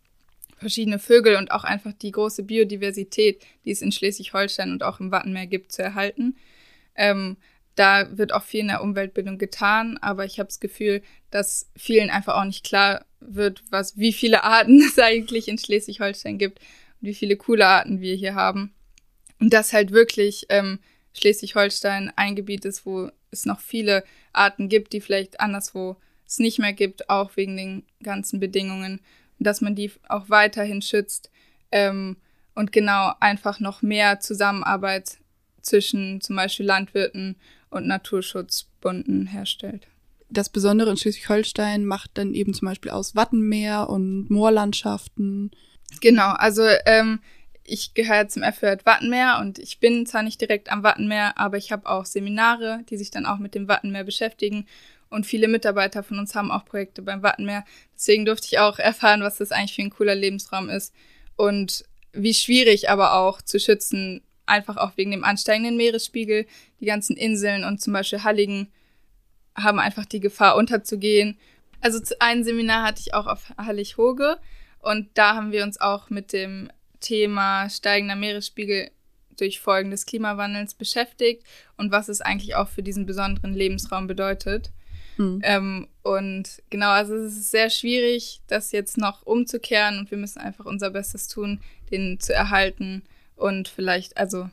verschiedene 0.57 0.99
Vögel 0.99 1.35
und 1.35 1.51
auch 1.51 1.63
einfach 1.63 1.91
die 1.93 2.11
große 2.11 2.43
Biodiversität, 2.43 3.43
die 3.65 3.71
es 3.71 3.81
in 3.81 3.91
Schleswig-Holstein 3.91 4.71
und 4.71 4.83
auch 4.83 4.99
im 4.99 5.11
Wattenmeer 5.11 5.47
gibt, 5.47 5.71
zu 5.71 5.81
erhalten. 5.81 6.35
Ähm, 6.95 7.37
da 7.75 8.17
wird 8.17 8.33
auch 8.33 8.43
viel 8.43 8.61
in 8.61 8.67
der 8.67 8.83
Umweltbildung 8.83 9.37
getan, 9.37 9.97
aber 10.01 10.25
ich 10.25 10.39
habe 10.39 10.47
das 10.47 10.59
Gefühl, 10.59 11.01
dass 11.29 11.69
vielen 11.75 12.09
einfach 12.09 12.35
auch 12.35 12.43
nicht 12.43 12.65
klar 12.65 13.05
wird, 13.19 13.63
was, 13.69 13.97
wie 13.97 14.13
viele 14.13 14.43
Arten 14.43 14.81
es 14.87 14.99
eigentlich 14.99 15.47
in 15.47 15.57
Schleswig-Holstein 15.57 16.37
gibt 16.37 16.59
und 16.59 17.07
wie 17.07 17.13
viele 17.13 17.37
coole 17.37 17.65
Arten 17.65 18.01
wir 18.01 18.15
hier 18.15 18.35
haben. 18.35 18.73
Und 19.39 19.53
dass 19.53 19.73
halt 19.73 19.91
wirklich 19.91 20.45
ähm, 20.49 20.79
Schleswig-Holstein 21.13 22.11
ein 22.15 22.35
Gebiet 22.35 22.65
ist, 22.65 22.85
wo 22.85 23.09
es 23.31 23.45
noch 23.45 23.59
viele 23.59 24.03
Arten 24.33 24.69
gibt, 24.69 24.93
die 24.93 25.01
vielleicht 25.01 25.39
anderswo 25.39 25.95
es 26.27 26.39
nicht 26.39 26.59
mehr 26.59 26.73
gibt, 26.73 27.09
auch 27.09 27.35
wegen 27.35 27.57
den 27.57 27.83
ganzen 28.03 28.39
Bedingungen. 28.39 28.99
Und 29.39 29.47
dass 29.47 29.61
man 29.61 29.75
die 29.75 29.91
auch 30.07 30.29
weiterhin 30.29 30.81
schützt 30.81 31.31
ähm, 31.71 32.17
und 32.53 32.71
genau 32.71 33.13
einfach 33.19 33.59
noch 33.59 33.81
mehr 33.81 34.19
Zusammenarbeit 34.19 35.17
zwischen 35.61 36.21
zum 36.21 36.35
Beispiel 36.35 36.65
Landwirten 36.65 37.37
und 37.71 37.87
Naturschutzbunden 37.87 39.25
herstellt. 39.25 39.87
Das 40.29 40.49
Besondere 40.49 40.91
in 40.91 40.97
Schleswig-Holstein 40.97 41.85
macht 41.85 42.11
dann 42.13 42.33
eben 42.33 42.53
zum 42.53 42.67
Beispiel 42.67 42.91
aus 42.91 43.15
Wattenmeer 43.15 43.89
und 43.89 44.29
Moorlandschaften. 44.29 45.51
Genau, 45.99 46.29
also 46.29 46.63
ähm, 46.85 47.19
ich 47.63 47.93
gehöre 47.93 48.27
zum 48.27 48.43
FÖH 48.43 48.85
Wattenmeer 48.85 49.39
und 49.41 49.59
ich 49.59 49.79
bin 49.79 50.05
zwar 50.05 50.23
nicht 50.23 50.39
direkt 50.39 50.71
am 50.71 50.83
Wattenmeer, 50.83 51.37
aber 51.37 51.57
ich 51.57 51.71
habe 51.71 51.89
auch 51.89 52.05
Seminare, 52.05 52.83
die 52.89 52.97
sich 52.97 53.11
dann 53.11 53.25
auch 53.25 53.39
mit 53.39 53.55
dem 53.55 53.67
Wattenmeer 53.67 54.03
beschäftigen. 54.03 54.67
Und 55.09 55.25
viele 55.25 55.49
Mitarbeiter 55.49 56.03
von 56.03 56.19
uns 56.19 56.35
haben 56.35 56.51
auch 56.51 56.63
Projekte 56.63 57.01
beim 57.01 57.21
Wattenmeer. 57.21 57.65
Deswegen 57.95 58.25
durfte 58.25 58.47
ich 58.47 58.59
auch 58.59 58.79
erfahren, 58.79 59.21
was 59.21 59.37
das 59.37 59.51
eigentlich 59.51 59.75
für 59.75 59.81
ein 59.81 59.89
cooler 59.89 60.15
Lebensraum 60.15 60.69
ist. 60.69 60.93
Und 61.35 61.83
wie 62.13 62.33
schwierig 62.33 62.89
aber 62.89 63.15
auch 63.15 63.41
zu 63.41 63.59
schützen 63.59 64.21
einfach 64.45 64.77
auch 64.77 64.97
wegen 64.97 65.11
dem 65.11 65.23
ansteigenden 65.23 65.77
Meeresspiegel. 65.77 66.45
Die 66.79 66.85
ganzen 66.85 67.15
Inseln 67.15 67.63
und 67.63 67.81
zum 67.81 67.93
Beispiel 67.93 68.23
Halligen 68.23 68.71
haben 69.55 69.79
einfach 69.79 70.05
die 70.05 70.19
Gefahr 70.19 70.55
unterzugehen. 70.55 71.37
Also 71.81 71.99
ein 72.19 72.43
Seminar 72.43 72.83
hatte 72.83 73.01
ich 73.05 73.13
auch 73.13 73.27
auf 73.27 73.51
Hallig-Hoge 73.57 74.37
und 74.79 75.09
da 75.15 75.35
haben 75.35 75.51
wir 75.51 75.63
uns 75.63 75.79
auch 75.79 76.09
mit 76.09 76.31
dem 76.33 76.69
Thema 76.99 77.69
steigender 77.69 78.15
Meeresspiegel 78.15 78.91
durch 79.37 79.59
Folgen 79.59 79.89
des 79.89 80.05
Klimawandels 80.05 80.75
beschäftigt 80.75 81.43
und 81.77 81.91
was 81.91 82.09
es 82.09 82.21
eigentlich 82.21 82.55
auch 82.55 82.67
für 82.67 82.83
diesen 82.83 83.05
besonderen 83.05 83.53
Lebensraum 83.53 84.05
bedeutet. 84.07 84.71
Mhm. 85.17 85.41
Ähm, 85.43 85.87
und 86.03 86.61
genau, 86.69 86.89
also 86.89 87.15
es 87.15 87.35
ist 87.35 87.51
sehr 87.51 87.69
schwierig, 87.69 88.41
das 88.47 88.71
jetzt 88.71 88.97
noch 88.97 89.23
umzukehren 89.23 89.99
und 89.99 90.11
wir 90.11 90.17
müssen 90.17 90.39
einfach 90.39 90.65
unser 90.65 90.91
Bestes 90.91 91.27
tun, 91.27 91.59
den 91.91 92.19
zu 92.19 92.33
erhalten 92.33 93.03
und 93.41 93.67
vielleicht 93.67 94.17
also 94.17 94.49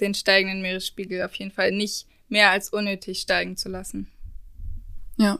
den 0.00 0.14
steigenden 0.14 0.62
Meeresspiegel 0.62 1.22
auf 1.22 1.34
jeden 1.34 1.50
Fall 1.50 1.72
nicht 1.72 2.06
mehr 2.28 2.50
als 2.50 2.70
unnötig 2.70 3.20
steigen 3.20 3.56
zu 3.56 3.68
lassen. 3.68 4.08
Ja. 5.16 5.38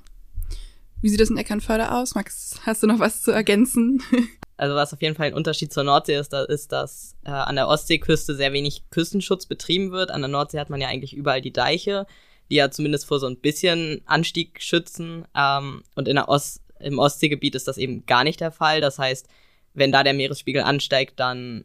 Wie 1.00 1.08
sieht 1.08 1.20
das 1.20 1.30
in 1.30 1.36
Eckernförde 1.36 1.92
aus? 1.92 2.14
Max, 2.14 2.60
hast 2.62 2.82
du 2.82 2.86
noch 2.88 2.98
was 2.98 3.22
zu 3.22 3.30
ergänzen? 3.30 4.02
Also 4.60 4.74
was 4.74 4.92
auf 4.92 5.00
jeden 5.00 5.14
Fall 5.14 5.28
ein 5.28 5.34
Unterschied 5.34 5.72
zur 5.72 5.84
Nordsee 5.84 6.16
ist, 6.16 6.32
da 6.32 6.42
ist, 6.42 6.72
dass 6.72 7.14
äh, 7.24 7.30
an 7.30 7.54
der 7.54 7.68
Ostseeküste 7.68 8.34
sehr 8.34 8.52
wenig 8.52 8.90
Küstenschutz 8.90 9.46
betrieben 9.46 9.92
wird. 9.92 10.10
An 10.10 10.20
der 10.20 10.28
Nordsee 10.28 10.58
hat 10.58 10.68
man 10.68 10.80
ja 10.80 10.88
eigentlich 10.88 11.14
überall 11.14 11.40
die 11.40 11.52
Deiche, 11.52 12.08
die 12.50 12.56
ja 12.56 12.68
zumindest 12.68 13.06
vor 13.06 13.20
so 13.20 13.28
ein 13.28 13.38
bisschen 13.38 14.02
Anstieg 14.04 14.60
schützen. 14.60 15.28
Ähm, 15.32 15.84
und 15.94 16.08
in 16.08 16.16
der 16.16 16.28
Ost 16.28 16.60
im 16.80 16.98
Ostseegebiet 16.98 17.54
ist 17.54 17.68
das 17.68 17.78
eben 17.78 18.04
gar 18.04 18.24
nicht 18.24 18.40
der 18.40 18.50
Fall. 18.50 18.80
Das 18.80 18.98
heißt, 18.98 19.28
wenn 19.74 19.92
da 19.92 20.02
der 20.02 20.14
Meeresspiegel 20.14 20.62
ansteigt, 20.62 21.20
dann 21.20 21.64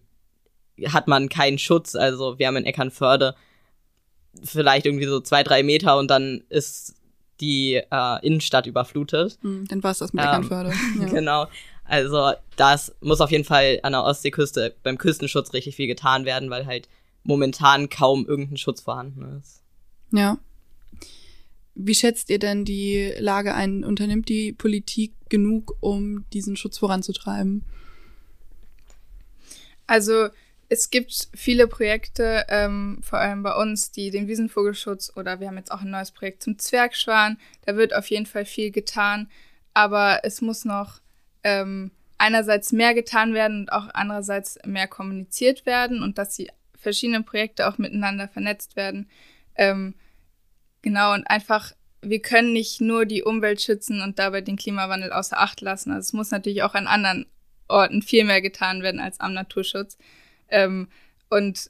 hat 0.87 1.07
man 1.07 1.29
keinen 1.29 1.57
Schutz. 1.57 1.95
Also 1.95 2.39
wir 2.39 2.47
haben 2.47 2.57
in 2.57 2.65
Eckernförde 2.65 3.35
vielleicht 4.43 4.85
irgendwie 4.85 5.05
so 5.05 5.19
zwei, 5.19 5.43
drei 5.43 5.63
Meter 5.63 5.97
und 5.97 6.09
dann 6.09 6.43
ist 6.49 6.95
die 7.39 7.75
äh, 7.75 8.25
Innenstadt 8.25 8.67
überflutet. 8.67 9.37
Hm, 9.41 9.67
dann 9.67 9.83
war 9.83 9.91
es 9.91 9.99
das 9.99 10.13
mit 10.13 10.23
ähm, 10.23 10.29
Eckernförde. 10.29 10.73
Ja. 10.99 11.05
Genau. 11.07 11.47
Also 11.85 12.31
das 12.55 12.95
muss 13.01 13.21
auf 13.21 13.31
jeden 13.31 13.43
Fall 13.43 13.79
an 13.83 13.91
der 13.91 14.03
Ostseeküste 14.03 14.75
beim 14.83 14.97
Küstenschutz 14.97 15.53
richtig 15.53 15.75
viel 15.75 15.87
getan 15.87 16.25
werden, 16.25 16.49
weil 16.49 16.65
halt 16.65 16.87
momentan 17.23 17.89
kaum 17.89 18.25
irgendein 18.25 18.57
Schutz 18.57 18.81
vorhanden 18.81 19.39
ist. 19.39 19.61
Ja. 20.11 20.37
Wie 21.75 21.95
schätzt 21.95 22.29
ihr 22.29 22.39
denn 22.39 22.65
die 22.65 23.13
Lage 23.17 23.55
ein? 23.55 23.83
Unternimmt 23.83 24.29
die 24.29 24.53
Politik 24.53 25.13
genug, 25.29 25.75
um 25.79 26.25
diesen 26.31 26.55
Schutz 26.55 26.77
voranzutreiben? 26.77 27.63
Also 29.87 30.27
es 30.73 30.89
gibt 30.89 31.27
viele 31.35 31.67
Projekte, 31.67 32.45
ähm, 32.49 32.99
vor 33.03 33.19
allem 33.19 33.43
bei 33.43 33.53
uns, 33.53 33.91
die 33.91 34.09
den 34.09 34.27
Wiesenvogelschutz 34.27 35.13
oder 35.15 35.39
wir 35.39 35.47
haben 35.47 35.57
jetzt 35.57 35.71
auch 35.71 35.81
ein 35.81 35.91
neues 35.91 36.09
Projekt 36.09 36.41
zum 36.41 36.57
Zwergschwan. 36.57 37.37
Da 37.65 37.75
wird 37.75 37.95
auf 37.95 38.09
jeden 38.09 38.25
Fall 38.25 38.43
viel 38.43 38.71
getan, 38.71 39.29
aber 39.75 40.21
es 40.23 40.41
muss 40.41 40.65
noch 40.65 40.99
ähm, 41.43 41.91
einerseits 42.17 42.71
mehr 42.71 42.95
getan 42.95 43.35
werden 43.35 43.61
und 43.61 43.71
auch 43.71 43.87
andererseits 43.93 44.57
mehr 44.65 44.87
kommuniziert 44.87 45.67
werden 45.67 46.01
und 46.01 46.17
dass 46.17 46.35
die 46.35 46.49
verschiedenen 46.75 47.23
Projekte 47.23 47.67
auch 47.67 47.77
miteinander 47.77 48.27
vernetzt 48.27 48.75
werden. 48.75 49.07
Ähm, 49.53 49.93
genau, 50.81 51.13
und 51.13 51.25
einfach, 51.27 51.73
wir 52.01 52.19
können 52.19 52.51
nicht 52.51 52.81
nur 52.81 53.05
die 53.05 53.21
Umwelt 53.21 53.61
schützen 53.61 54.01
und 54.01 54.17
dabei 54.17 54.41
den 54.41 54.57
Klimawandel 54.57 55.13
außer 55.13 55.37
Acht 55.37 55.61
lassen. 55.61 55.91
Also 55.91 56.07
es 56.07 56.13
muss 56.13 56.31
natürlich 56.31 56.63
auch 56.63 56.73
an 56.73 56.87
anderen 56.87 57.27
Orten 57.67 58.01
viel 58.01 58.23
mehr 58.23 58.41
getan 58.41 58.81
werden 58.81 58.99
als 58.99 59.19
am 59.19 59.33
Naturschutz. 59.33 59.99
Ähm, 60.49 60.87
und 61.29 61.69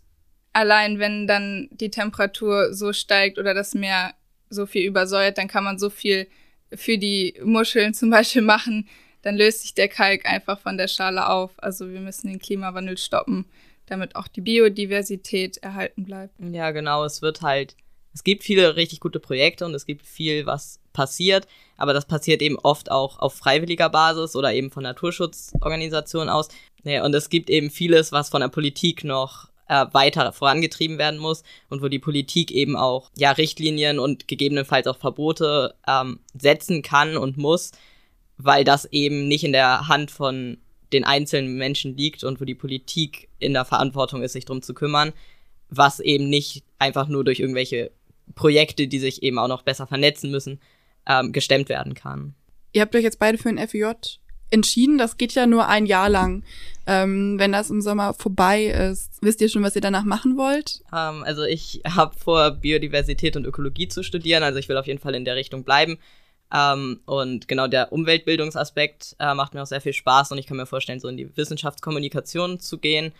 allein 0.54 1.00
wenn 1.00 1.28
dann 1.28 1.68
die 1.72 1.90
Temperatur 1.90 2.74
so 2.74 2.94
steigt 2.94 3.38
oder 3.38 3.54
das 3.54 3.74
Meer 3.74 4.14
so 4.50 4.66
viel 4.66 4.86
übersäuert, 4.86 5.38
dann 5.38 5.48
kann 5.48 5.64
man 5.64 5.80
so 5.80 5.90
viel 5.90 6.28
für 6.74 6.98
die 6.98 7.36
Muscheln 7.44 7.94
zum 7.94 8.10
Beispiel 8.10 8.42
machen, 8.44 8.88
dann 9.22 9.36
löst 9.36 9.62
sich 9.62 9.74
der 9.74 9.88
Kalk 9.88 10.26
einfach 10.26 10.60
von 10.60 10.78
der 10.78 10.88
Schale 10.88 11.28
auf. 11.30 11.52
Also 11.58 11.90
wir 11.90 12.02
müssen 12.02 12.28
den 12.28 12.40
Klimawandel 12.40 12.98
stoppen, 12.98 13.46
damit 13.86 14.16
auch 14.16 14.28
die 14.28 14.42
Biodiversität 14.42 15.58
erhalten 15.58 16.04
bleibt. 16.04 16.34
Ja, 16.40 16.72
genau. 16.72 17.06
Es 17.06 17.22
wird 17.22 17.42
halt, 17.42 17.76
es 18.14 18.24
gibt 18.24 18.44
viele 18.44 18.76
richtig 18.76 19.00
gute 19.00 19.20
Projekte 19.20 19.66
und 19.66 19.74
es 19.74 19.86
gibt 19.86 20.06
viel, 20.06 20.46
was 20.46 20.80
passiert, 20.94 21.48
aber 21.78 21.94
das 21.94 22.06
passiert 22.06 22.42
eben 22.42 22.58
oft 22.60 22.92
auch 22.92 23.20
auf 23.20 23.34
freiwilliger 23.34 23.90
Basis 23.90 24.36
oder 24.36 24.54
eben 24.54 24.70
von 24.70 24.84
Naturschutzorganisationen 24.84 26.30
aus. 26.30 26.50
Und 26.84 27.16
es 27.16 27.30
gibt 27.30 27.50
eben 27.50 27.72
vieles, 27.72 28.12
was 28.12 28.30
von 28.30 28.42
der 28.42 28.50
Politik 28.50 29.04
noch 29.04 29.50
äh, 29.68 29.86
weiter 29.94 30.32
vorangetrieben 30.34 30.98
werden 30.98 31.20
muss 31.20 31.44
und 31.70 31.82
wo 31.82 31.88
die 31.88 32.00
Politik 32.00 32.52
eben 32.52 32.76
auch 32.76 33.10
ja 33.18 33.32
Richtlinien 33.32 34.00
und 34.00 34.28
gegebenenfalls 34.28 34.88
auch 34.88 34.98
Verbote 34.98 35.76
ähm, 35.88 36.20
setzen 36.40 36.82
kann 36.82 37.18
und 37.18 37.38
muss, 37.38 37.72
weil 38.38 38.64
das 38.64 38.86
eben 38.92 39.28
nicht 39.28 39.44
in 39.44 39.54
der 39.54 39.88
Hand 39.88 40.12
von 40.12 40.58
den 40.92 41.06
einzelnen 41.06 41.56
Menschen 41.56 41.98
liegt 41.98 42.24
und 42.24 42.40
wo 42.40 42.46
die 42.46 42.54
Politik 42.54 43.30
in 43.40 43.54
der 43.54 43.66
Verantwortung 43.66 44.22
ist, 44.22 44.34
sich 44.34 44.46
drum 44.46 44.62
zu 44.62 44.74
kümmern, 44.74 45.14
was 45.70 46.00
eben 46.00 46.30
nicht 46.30 46.64
einfach 46.78 47.08
nur 47.08 47.24
durch 47.24 47.40
irgendwelche 47.40 47.92
Projekte, 48.36 48.88
die 48.88 49.00
sich 49.00 49.24
eben 49.24 49.40
auch 49.40 49.48
noch 49.48 49.64
besser 49.64 49.88
vernetzen 49.88 50.32
müssen, 50.32 50.60
ähm, 51.08 51.32
gestemmt 51.32 51.70
werden 51.70 51.94
kann. 51.94 52.36
Ihr 52.72 52.82
habt 52.82 52.96
euch 52.96 53.04
jetzt 53.04 53.20
beide 53.20 53.38
für 53.38 53.50
ein 53.50 53.68
FEJ 53.68 54.18
entschieden. 54.50 54.98
Das 54.98 55.18
geht 55.18 55.34
ja 55.34 55.46
nur 55.48 55.68
ein 55.68 55.86
Jahr 55.86 56.10
lang. 56.10 56.44
Ähm, 56.86 57.40
wenn 57.40 57.52
das 57.52 57.70
im 57.70 57.82
Sommer 57.82 58.14
vorbei 58.14 58.66
ist, 58.66 59.18
wisst 59.22 59.42
ihr 59.42 59.50
schon, 59.50 59.64
was 59.64 59.76
ihr 59.76 59.82
danach 59.82 60.04
machen 60.04 60.38
wollt? 60.38 60.82
Ähm, 60.94 61.24
also 61.24 61.44
ich 61.44 61.82
habe 61.86 62.16
vor, 62.18 62.52
Biodiversität 62.52 63.36
und 63.36 63.46
Ökologie 63.46 63.88
zu 63.88 64.04
studieren. 64.04 64.44
Also 64.44 64.60
ich 64.60 64.70
will 64.70 64.78
auf 64.78 64.88
jeden 64.88 65.00
Fall 65.00 65.16
in 65.16 65.26
der 65.26 65.36
Richtung 65.36 65.64
bleiben. 65.64 65.98
Ähm, 66.54 67.02
und 67.06 67.48
genau 67.48 67.68
der 67.68 67.92
Umweltbildungsaspekt 67.92 69.16
äh, 69.20 69.34
macht 69.34 69.54
mir 69.54 69.64
auch 69.64 69.68
sehr 69.68 69.82
viel 69.82 69.94
Spaß 69.94 70.32
und 70.32 70.38
ich 70.38 70.46
kann 70.46 70.58
mir 70.58 70.68
vorstellen, 70.68 71.00
so 71.00 71.08
in 71.08 71.18
die 71.18 71.36
Wissenschaftskommunikation 71.36 72.60
zu 72.60 72.78
gehen 72.78 73.12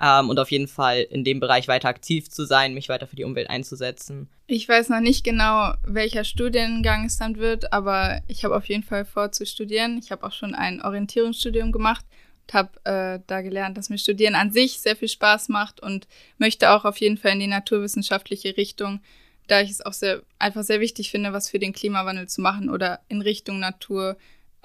ähm, 0.00 0.28
und 0.28 0.38
auf 0.38 0.50
jeden 0.50 0.68
Fall 0.68 1.00
in 1.02 1.24
dem 1.24 1.40
Bereich 1.40 1.68
weiter 1.68 1.88
aktiv 1.88 2.28
zu 2.30 2.44
sein, 2.44 2.74
mich 2.74 2.88
weiter 2.88 3.06
für 3.06 3.16
die 3.16 3.24
Umwelt 3.24 3.50
einzusetzen. 3.50 4.28
Ich 4.46 4.68
weiß 4.68 4.90
noch 4.90 5.00
nicht 5.00 5.24
genau, 5.24 5.74
welcher 5.84 6.24
Studiengang 6.24 7.06
es 7.06 7.18
dann 7.18 7.36
wird, 7.36 7.72
aber 7.72 8.20
ich 8.28 8.44
habe 8.44 8.56
auf 8.56 8.66
jeden 8.66 8.82
Fall 8.82 9.04
vor 9.04 9.32
zu 9.32 9.44
studieren. 9.46 9.98
Ich 9.98 10.10
habe 10.12 10.24
auch 10.24 10.32
schon 10.32 10.54
ein 10.54 10.82
Orientierungsstudium 10.82 11.72
gemacht 11.72 12.04
habe 12.52 12.70
äh, 12.84 13.20
da 13.26 13.40
gelernt, 13.40 13.76
dass 13.76 13.90
mir 13.90 13.98
Studieren 13.98 14.34
an 14.34 14.52
sich 14.52 14.80
sehr 14.80 14.96
viel 14.96 15.08
Spaß 15.08 15.48
macht 15.48 15.80
und 15.80 16.06
möchte 16.38 16.70
auch 16.70 16.84
auf 16.84 16.98
jeden 16.98 17.18
Fall 17.18 17.32
in 17.32 17.40
die 17.40 17.46
naturwissenschaftliche 17.46 18.56
Richtung, 18.56 19.00
da 19.48 19.60
ich 19.60 19.70
es 19.70 19.84
auch 19.84 19.92
sehr 19.92 20.22
einfach 20.38 20.62
sehr 20.62 20.80
wichtig 20.80 21.10
finde, 21.10 21.32
was 21.32 21.48
für 21.48 21.58
den 21.58 21.72
Klimawandel 21.72 22.28
zu 22.28 22.40
machen 22.40 22.70
oder 22.70 23.00
in 23.08 23.22
Richtung 23.22 23.58
Natur, 23.58 24.16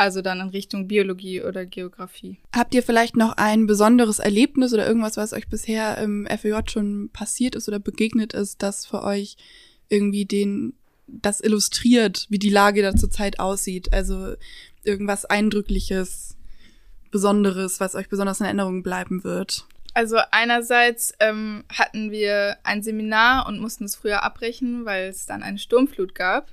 also 0.02 0.24
dann 0.24 0.40
in 0.40 0.50
Richtung 0.50 0.88
Biologie 0.88 1.44
oder 1.44 1.64
Geografie. 1.68 2.40
Habt 2.56 2.74
ihr 2.74 2.82
vielleicht 2.82 3.16
noch 3.16 3.38
ein 3.38 3.68
besonderes 3.68 4.18
Erlebnis 4.18 4.74
oder 4.74 4.88
irgendwas, 4.88 5.16
was 5.16 5.32
euch 5.32 5.48
bisher 5.48 6.00
im 6.00 6.26
FEJ 6.26 6.72
schon 6.72 7.12
passiert 7.14 7.56
ist 7.56 7.68
oder 7.68 7.78
begegnet 7.78 8.34
ist, 8.34 8.64
das 8.64 8.88
für 8.88 9.04
euch 9.04 9.38
irgendwie 9.90 10.26
den 10.26 10.74
das 11.06 11.40
illustriert, 11.40 12.26
wie 12.30 12.40
die 12.40 12.50
Lage 12.50 12.82
da 12.82 12.96
zurzeit 12.96 13.40
aussieht? 13.40 13.94
Also 13.94 14.34
irgendwas 14.84 15.26
Eindrückliches, 15.26 16.36
Besonderes, 17.12 17.80
was 17.80 17.94
euch 17.94 18.10
besonders 18.10 18.40
in 18.40 18.48
Erinnerung 18.48 18.82
bleiben 18.82 19.24
wird? 19.24 19.68
Also 19.94 20.18
einerseits 20.32 21.14
ähm, 21.20 21.64
hatten 21.72 22.10
wir 22.10 22.58
ein 22.64 22.82
Seminar 22.82 23.46
und 23.46 23.60
mussten 23.60 23.84
es 23.84 23.96
früher 23.96 24.24
abbrechen, 24.24 24.84
weil 24.86 25.10
es 25.10 25.28
dann 25.28 25.44
eine 25.44 25.60
Sturmflut 25.60 26.16
gab. 26.16 26.50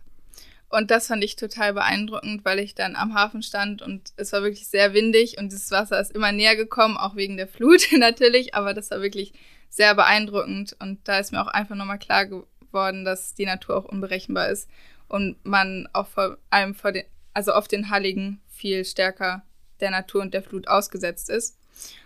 Und 0.71 0.91
das 0.91 1.07
fand 1.07 1.25
ich 1.25 1.37
total 1.37 1.73
beeindruckend, 1.73 2.45
weil 2.45 2.59
ich 2.59 2.75
dann 2.75 2.95
am 2.95 3.15
Hafen 3.15 3.43
stand 3.43 3.81
und 3.81 4.13
es 4.17 4.33
war 4.33 4.43
wirklich 4.43 4.69
sehr 4.69 4.93
windig 4.93 5.39
und 5.39 5.53
das 5.53 5.71
Wasser 5.71 5.99
ist 5.99 6.13
immer 6.13 6.31
näher 6.31 6.57
gekommen, 6.57 6.99
auch 6.99 7.17
wegen 7.17 7.39
der 7.39 7.49
Flut 7.49 7.87
natürlich, 7.93 8.55
aber 8.55 8.75
das 8.75 8.91
war 8.91 9.01
wirklich 9.01 9.33
sehr 9.71 9.95
beeindruckend 9.95 10.77
und 10.79 11.07
da 11.09 11.19
ist 11.19 11.33
mir 11.33 11.41
auch 11.41 11.49
einfach 11.49 11.75
nochmal 11.75 11.99
klar 11.99 12.27
geworden, 12.27 13.05
dass 13.07 13.35
die 13.35 13.47
Natur 13.47 13.79
auch 13.79 13.85
unberechenbar 13.87 14.49
ist 14.49 14.69
und 15.09 15.37
man 15.43 15.89
auch 15.95 16.07
vor 16.07 16.37
allem 16.51 16.75
vor 16.75 16.93
den, 16.93 17.05
also 17.33 17.53
auf 17.53 17.67
den 17.67 17.89
Halligen 17.89 18.43
viel 18.49 18.85
stärker 18.85 19.43
der 19.81 19.91
Natur 19.91 20.21
und 20.21 20.35
der 20.35 20.43
Flut 20.43 20.69
ausgesetzt 20.69 21.31
ist. 21.31 21.57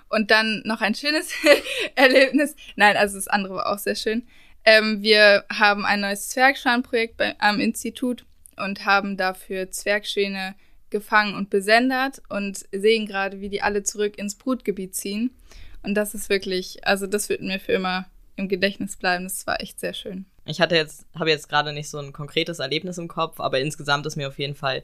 Und 0.08 0.30
dann 0.30 0.60
noch 0.66 0.82
ein 0.82 0.94
schönes 0.94 1.32
Erlebnis. 1.94 2.54
Nein, 2.76 2.96
also 2.96 3.16
das 3.16 3.28
andere 3.28 3.54
war 3.54 3.72
auch 3.72 3.78
sehr 3.78 3.94
schön. 3.94 4.26
Ähm, 4.64 5.02
wir 5.02 5.44
haben 5.50 5.86
ein 5.86 6.00
neues 6.00 6.28
Zwergschwanprojekt 6.28 7.16
bei, 7.16 7.34
am 7.40 7.60
Institut 7.60 8.26
und 8.56 8.84
haben 8.84 9.16
dafür 9.16 9.70
Zwergschwäne 9.70 10.54
gefangen 10.90 11.34
und 11.34 11.50
besendet 11.50 12.22
und 12.28 12.64
sehen 12.70 13.06
gerade, 13.06 13.40
wie 13.40 13.48
die 13.48 13.62
alle 13.62 13.82
zurück 13.82 14.18
ins 14.18 14.34
Brutgebiet 14.34 14.94
ziehen. 14.94 15.30
Und 15.82 15.94
das 15.94 16.14
ist 16.14 16.28
wirklich, 16.28 16.86
also 16.86 17.06
das 17.06 17.28
wird 17.28 17.40
mir 17.40 17.58
für 17.58 17.72
immer 17.72 18.06
im 18.36 18.48
Gedächtnis 18.48 18.96
bleiben. 18.96 19.24
Das 19.24 19.46
war 19.46 19.60
echt 19.60 19.80
sehr 19.80 19.94
schön. 19.94 20.26
Ich 20.44 20.60
hatte 20.60 20.76
jetzt, 20.76 21.06
habe 21.18 21.30
jetzt 21.30 21.48
gerade 21.48 21.72
nicht 21.72 21.88
so 21.88 21.98
ein 21.98 22.12
konkretes 22.12 22.58
Erlebnis 22.58 22.98
im 22.98 23.08
Kopf, 23.08 23.40
aber 23.40 23.60
insgesamt 23.60 24.06
ist 24.06 24.16
mir 24.16 24.28
auf 24.28 24.38
jeden 24.38 24.54
Fall 24.54 24.82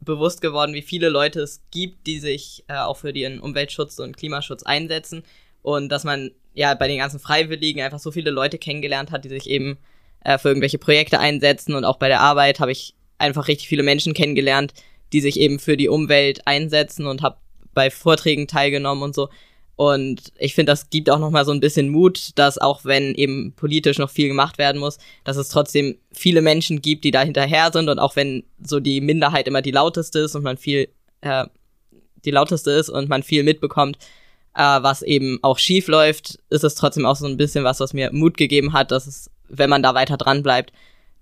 bewusst 0.00 0.40
geworden, 0.40 0.74
wie 0.74 0.82
viele 0.82 1.08
Leute 1.08 1.40
es 1.40 1.62
gibt, 1.70 2.06
die 2.06 2.18
sich 2.18 2.64
äh, 2.68 2.76
auch 2.76 2.96
für 2.96 3.12
den 3.12 3.40
Umweltschutz 3.40 3.98
und 3.98 4.16
Klimaschutz 4.16 4.62
einsetzen 4.62 5.22
und 5.62 5.90
dass 5.90 6.04
man 6.04 6.32
ja 6.54 6.74
bei 6.74 6.88
den 6.88 6.98
ganzen 6.98 7.20
Freiwilligen 7.20 7.80
einfach 7.80 8.00
so 8.00 8.10
viele 8.10 8.30
Leute 8.30 8.58
kennengelernt 8.58 9.10
hat, 9.10 9.24
die 9.24 9.28
sich 9.28 9.48
eben 9.48 9.78
äh, 10.24 10.38
für 10.38 10.48
irgendwelche 10.48 10.78
Projekte 10.78 11.18
einsetzen 11.18 11.74
und 11.74 11.84
auch 11.84 11.98
bei 11.98 12.08
der 12.08 12.20
Arbeit 12.20 12.60
habe 12.60 12.72
ich 12.72 12.94
einfach 13.18 13.48
richtig 13.48 13.68
viele 13.68 13.82
Menschen 13.82 14.14
kennengelernt, 14.14 14.72
die 15.12 15.20
sich 15.20 15.38
eben 15.38 15.58
für 15.58 15.76
die 15.76 15.88
Umwelt 15.88 16.46
einsetzen 16.46 17.06
und 17.06 17.22
habe 17.22 17.36
bei 17.74 17.90
Vorträgen 17.90 18.46
teilgenommen 18.46 19.02
und 19.02 19.14
so. 19.14 19.28
Und 19.76 20.32
ich 20.38 20.54
finde, 20.54 20.70
das 20.70 20.90
gibt 20.90 21.08
auch 21.10 21.18
nochmal 21.18 21.44
so 21.44 21.52
ein 21.52 21.60
bisschen 21.60 21.88
Mut, 21.88 22.30
dass 22.36 22.58
auch 22.58 22.84
wenn 22.84 23.14
eben 23.14 23.52
politisch 23.56 23.98
noch 23.98 24.10
viel 24.10 24.28
gemacht 24.28 24.58
werden 24.58 24.78
muss, 24.78 24.98
dass 25.24 25.36
es 25.36 25.48
trotzdem 25.48 25.98
viele 26.12 26.42
Menschen 26.42 26.82
gibt, 26.82 27.04
die 27.04 27.10
da 27.10 27.22
hinterher 27.22 27.70
sind 27.72 27.88
und 27.88 27.98
auch 27.98 28.14
wenn 28.14 28.44
so 28.62 28.80
die 28.80 29.00
Minderheit 29.00 29.48
immer 29.48 29.62
die 29.62 29.70
lauteste 29.70 30.20
ist 30.20 30.36
und 30.36 30.44
man 30.44 30.58
viel, 30.58 30.88
äh, 31.22 31.46
die 32.24 32.30
lauteste 32.30 32.70
ist 32.70 32.90
und 32.90 33.08
man 33.08 33.22
viel 33.22 33.42
mitbekommt, 33.42 33.96
äh, 34.54 34.60
was 34.60 35.02
eben 35.02 35.38
auch 35.42 35.58
schief 35.58 35.88
läuft, 35.88 36.38
ist 36.50 36.64
es 36.64 36.74
trotzdem 36.74 37.06
auch 37.06 37.16
so 37.16 37.26
ein 37.26 37.38
bisschen 37.38 37.64
was, 37.64 37.80
was 37.80 37.94
mir 37.94 38.12
Mut 38.12 38.36
gegeben 38.36 38.74
hat, 38.74 38.90
dass 38.90 39.06
es, 39.06 39.30
wenn 39.52 39.70
man 39.70 39.82
da 39.82 39.94
weiter 39.94 40.16
dran 40.16 40.42
bleibt, 40.42 40.72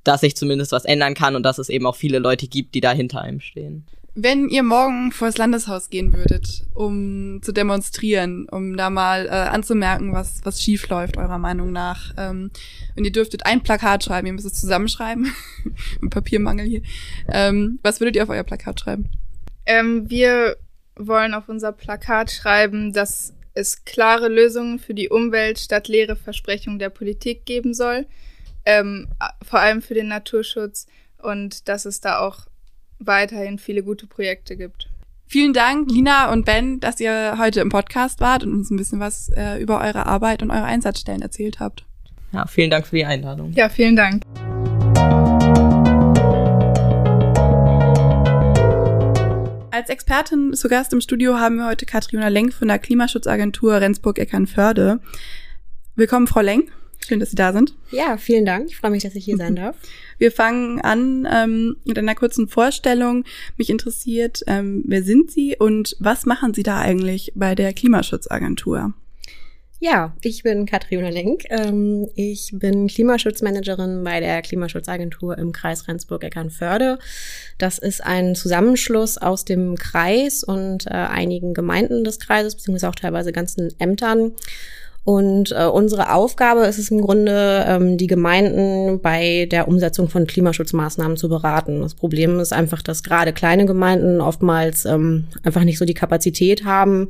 dass 0.04 0.22
sich 0.22 0.36
zumindest 0.36 0.72
was 0.72 0.84
ändern 0.84 1.14
kann 1.14 1.36
und 1.36 1.42
dass 1.42 1.58
es 1.58 1.68
eben 1.68 1.86
auch 1.86 1.96
viele 1.96 2.18
Leute 2.18 2.46
gibt, 2.46 2.74
die 2.74 2.80
da 2.80 2.92
hinter 2.92 3.20
einem 3.20 3.40
stehen. 3.40 3.86
Wenn 4.14 4.48
ihr 4.48 4.62
morgen 4.62 5.12
vor 5.12 5.28
das 5.28 5.38
Landeshaus 5.38 5.88
gehen 5.88 6.12
würdet, 6.12 6.64
um 6.74 7.40
zu 7.42 7.52
demonstrieren, 7.52 8.48
um 8.50 8.76
da 8.76 8.90
mal 8.90 9.26
äh, 9.26 9.30
anzumerken, 9.30 10.12
was, 10.12 10.40
was 10.44 10.60
schief 10.60 10.88
läuft, 10.88 11.16
eurer 11.16 11.38
Meinung 11.38 11.70
nach, 11.70 12.12
ähm, 12.16 12.50
und 12.96 13.04
ihr 13.04 13.12
dürftet 13.12 13.46
ein 13.46 13.62
Plakat 13.62 14.02
schreiben, 14.02 14.26
ihr 14.26 14.32
müsst 14.32 14.46
es 14.46 14.54
zusammenschreiben, 14.54 15.32
mit 16.00 16.10
Papiermangel 16.10 16.66
hier, 16.66 16.82
ähm, 17.28 17.78
was 17.82 18.00
würdet 18.00 18.16
ihr 18.16 18.24
auf 18.24 18.30
euer 18.30 18.42
Plakat 18.42 18.80
schreiben? 18.80 19.10
Ähm, 19.64 20.10
wir 20.10 20.56
wollen 20.96 21.32
auf 21.32 21.48
unser 21.48 21.72
Plakat 21.72 22.32
schreiben, 22.32 22.92
dass 22.92 23.32
es 23.54 23.84
klare 23.84 24.28
Lösungen 24.28 24.78
für 24.78 24.94
die 24.94 25.08
Umwelt 25.08 25.58
statt 25.58 25.88
leere 25.88 26.16
Versprechungen 26.16 26.78
der 26.78 26.90
Politik 26.90 27.46
geben 27.46 27.74
soll, 27.74 28.06
ähm, 28.64 29.08
vor 29.42 29.60
allem 29.60 29.82
für 29.82 29.94
den 29.94 30.08
Naturschutz 30.08 30.86
und 31.18 31.68
dass 31.68 31.84
es 31.84 32.00
da 32.00 32.18
auch 32.18 32.46
weiterhin 32.98 33.58
viele 33.58 33.82
gute 33.82 34.06
Projekte 34.06 34.56
gibt. 34.56 34.88
Vielen 35.26 35.52
Dank, 35.52 35.90
Lina 35.90 36.32
und 36.32 36.44
Ben, 36.44 36.80
dass 36.80 36.98
ihr 36.98 37.36
heute 37.38 37.60
im 37.60 37.68
Podcast 37.68 38.20
wart 38.20 38.42
und 38.42 38.52
uns 38.52 38.70
ein 38.70 38.76
bisschen 38.76 38.98
was 38.98 39.28
äh, 39.28 39.62
über 39.62 39.80
eure 39.80 40.06
Arbeit 40.06 40.42
und 40.42 40.50
eure 40.50 40.64
Einsatzstellen 40.64 41.22
erzählt 41.22 41.60
habt. 41.60 41.84
Ja, 42.32 42.46
vielen 42.46 42.70
Dank 42.70 42.86
für 42.86 42.96
die 42.96 43.04
Einladung. 43.04 43.52
Ja, 43.52 43.68
vielen 43.68 43.96
Dank. 43.96 44.24
Als 49.70 49.88
Expertin 49.88 50.52
zu 50.52 50.68
Gast 50.68 50.92
im 50.92 51.00
Studio 51.00 51.38
haben 51.38 51.56
wir 51.56 51.66
heute 51.66 51.86
Katriona 51.86 52.28
Lenk 52.28 52.52
von 52.52 52.68
der 52.68 52.78
Klimaschutzagentur 52.78 53.80
Rendsburg-Eckernförde. 53.80 55.00
Willkommen, 55.94 56.26
Frau 56.26 56.40
Lenk. 56.40 56.70
Schön, 57.06 57.18
dass 57.18 57.30
Sie 57.30 57.36
da 57.36 57.52
sind. 57.52 57.74
Ja, 57.90 58.18
vielen 58.18 58.44
Dank. 58.44 58.68
Ich 58.68 58.76
freue 58.76 58.90
mich, 58.90 59.02
dass 59.02 59.14
ich 59.14 59.24
hier 59.24 59.36
sein 59.36 59.56
darf. 59.56 59.76
Wir 60.18 60.30
fangen 60.30 60.80
an 60.80 61.26
ähm, 61.30 61.76
mit 61.84 61.98
einer 61.98 62.14
kurzen 62.14 62.46
Vorstellung. 62.46 63.24
Mich 63.56 63.70
interessiert, 63.70 64.42
ähm, 64.46 64.84
wer 64.86 65.02
sind 65.02 65.30
Sie 65.30 65.56
und 65.58 65.96
was 65.98 66.26
machen 66.26 66.54
Sie 66.54 66.62
da 66.62 66.78
eigentlich 66.78 67.32
bei 67.34 67.54
der 67.54 67.72
Klimaschutzagentur? 67.72 68.94
Ja, 69.82 70.14
ich 70.20 70.42
bin 70.42 70.66
Katriona 70.66 71.08
Lenk. 71.08 71.44
Ähm, 71.48 72.06
ich 72.14 72.50
bin 72.52 72.86
Klimaschutzmanagerin 72.86 74.04
bei 74.04 74.20
der 74.20 74.42
Klimaschutzagentur 74.42 75.38
im 75.38 75.52
Kreis 75.52 75.88
Rendsburg-Eckernförde. 75.88 76.98
Das 77.56 77.78
ist 77.78 78.04
ein 78.04 78.34
Zusammenschluss 78.34 79.16
aus 79.16 79.46
dem 79.46 79.76
Kreis 79.76 80.44
und 80.44 80.86
äh, 80.86 80.90
einigen 80.90 81.54
Gemeinden 81.54 82.04
des 82.04 82.18
Kreises, 82.18 82.56
beziehungsweise 82.56 82.90
auch 82.90 82.94
teilweise 82.94 83.32
ganzen 83.32 83.72
Ämtern. 83.80 84.32
Und 85.02 85.52
äh, 85.52 85.64
unsere 85.64 86.12
Aufgabe 86.12 86.60
ist 86.66 86.78
es 86.78 86.90
im 86.90 87.00
Grunde, 87.00 87.64
ähm, 87.66 87.96
die 87.96 88.06
Gemeinden 88.06 89.00
bei 89.00 89.46
der 89.50 89.66
Umsetzung 89.66 90.08
von 90.08 90.26
Klimaschutzmaßnahmen 90.26 91.16
zu 91.16 91.28
beraten. 91.28 91.80
Das 91.80 91.94
Problem 91.94 92.38
ist 92.38 92.52
einfach, 92.52 92.82
dass 92.82 93.02
gerade 93.02 93.32
kleine 93.32 93.64
Gemeinden 93.64 94.20
oftmals 94.20 94.84
ähm, 94.84 95.24
einfach 95.42 95.64
nicht 95.64 95.78
so 95.78 95.86
die 95.86 95.94
Kapazität 95.94 96.66
haben 96.66 97.08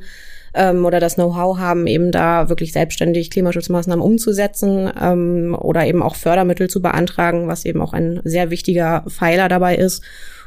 ähm, 0.53 0.85
oder 0.85 1.01
das 1.01 1.15
Know-how 1.15 1.57
haben, 1.57 1.85
eben 1.85 2.11
da 2.11 2.47
wirklich 2.47 2.71
selbstständig 2.71 3.29
Klimaschutzmaßnahmen 3.29 4.03
umzusetzen 4.03 4.89
ähm, 4.99 5.57
oder 5.59 5.85
eben 5.85 6.01
auch 6.01 6.15
Fördermittel 6.15 6.69
zu 6.69 6.81
beantragen, 6.81 7.47
was 7.47 7.65
eben 7.65 7.81
auch 7.81 7.91
ein 7.91 8.21
sehr 8.23 8.51
wichtiger 8.51 9.03
Pfeiler 9.09 9.49
dabei 9.49 9.75
ist. 9.75 10.01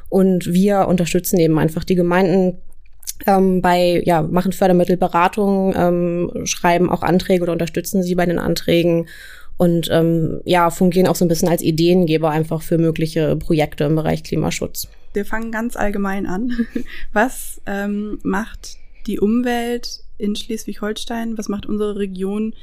Und 0.08 0.52
wir 0.52 0.88
unterstützen 0.88 1.38
eben 1.38 1.58
einfach 1.58 1.84
die 1.84 1.96
Gemeinden 1.96 2.58
ähm, 3.26 3.62
bei, 3.62 4.02
ja, 4.04 4.22
machen 4.22 4.52
Fördermittelberatungen, 4.52 5.74
ähm, 5.76 6.46
schreiben 6.46 6.90
auch 6.90 7.02
Anträge 7.02 7.42
oder 7.42 7.52
unterstützen 7.52 8.02
sie 8.02 8.14
bei 8.14 8.26
den 8.26 8.38
Anträgen 8.38 9.08
und 9.56 9.88
ähm, 9.90 10.40
ja, 10.44 10.70
fungieren 10.70 11.06
auch 11.06 11.14
so 11.14 11.24
ein 11.24 11.28
bisschen 11.28 11.48
als 11.48 11.62
Ideengeber 11.62 12.30
einfach 12.30 12.62
für 12.62 12.78
mögliche 12.78 13.36
Projekte 13.36 13.84
im 13.84 13.94
Bereich 13.94 14.24
Klimaschutz. 14.24 14.88
Wir 15.12 15.24
fangen 15.24 15.52
ganz 15.52 15.76
allgemein 15.76 16.26
an. 16.26 16.52
Was 17.12 17.60
ähm, 17.66 18.18
macht 18.22 18.76
die 19.06 19.20
Umwelt 19.20 20.00
in 20.18 20.34
Schleswig-Holstein? 20.34 21.38
Was 21.38 21.48
macht 21.48 21.66
unsere 21.66 21.96
Region 21.96 22.54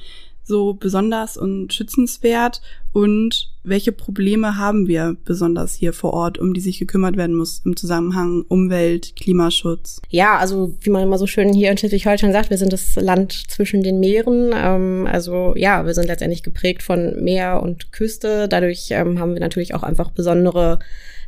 so 0.51 0.73
besonders 0.73 1.37
und 1.37 1.73
schützenswert 1.73 2.61
und 2.93 3.47
welche 3.63 3.91
Probleme 3.93 4.57
haben 4.57 4.87
wir 4.87 5.15
besonders 5.23 5.75
hier 5.75 5.93
vor 5.93 6.13
Ort, 6.13 6.39
um 6.39 6.53
die 6.53 6.59
sich 6.59 6.77
gekümmert 6.77 7.15
werden 7.15 7.35
muss 7.35 7.61
im 7.63 7.77
Zusammenhang 7.77 8.43
Umwelt, 8.49 9.15
Klimaschutz? 9.15 10.01
Ja, 10.09 10.37
also 10.37 10.75
wie 10.81 10.89
man 10.89 11.03
immer 11.03 11.17
so 11.17 11.25
schön 11.25 11.53
hier 11.53 11.71
in 11.71 11.77
Schleswig-Holstein 11.77 12.33
sagt, 12.33 12.49
wir 12.49 12.57
sind 12.57 12.73
das 12.73 12.95
Land 12.97 13.31
zwischen 13.47 13.81
den 13.81 13.99
Meeren. 13.99 14.51
Ähm, 14.53 15.07
also 15.09 15.53
ja, 15.55 15.85
wir 15.85 15.93
sind 15.93 16.07
letztendlich 16.07 16.43
geprägt 16.43 16.83
von 16.83 17.23
Meer 17.23 17.63
und 17.63 17.93
Küste. 17.93 18.49
Dadurch 18.49 18.87
ähm, 18.91 19.19
haben 19.19 19.33
wir 19.33 19.39
natürlich 19.39 19.73
auch 19.73 19.83
einfach 19.83 20.11
besondere 20.11 20.79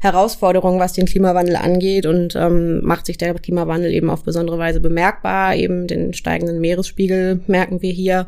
Herausforderungen, 0.02 0.82
was 0.82 0.92
den 0.92 1.06
Klimawandel 1.06 1.56
angeht 1.56 2.06
und 2.06 2.36
ähm, 2.36 2.84
macht 2.84 3.06
sich 3.06 3.18
der 3.18 3.34
Klimawandel 3.36 3.94
eben 3.94 4.10
auf 4.10 4.24
besondere 4.24 4.58
Weise 4.58 4.82
bemerkbar. 4.82 5.56
Eben 5.56 5.88
den 5.88 6.14
steigenden 6.14 6.60
Meeresspiegel 6.60 7.40
merken 7.48 7.82
wir 7.82 7.92
hier. 7.92 8.28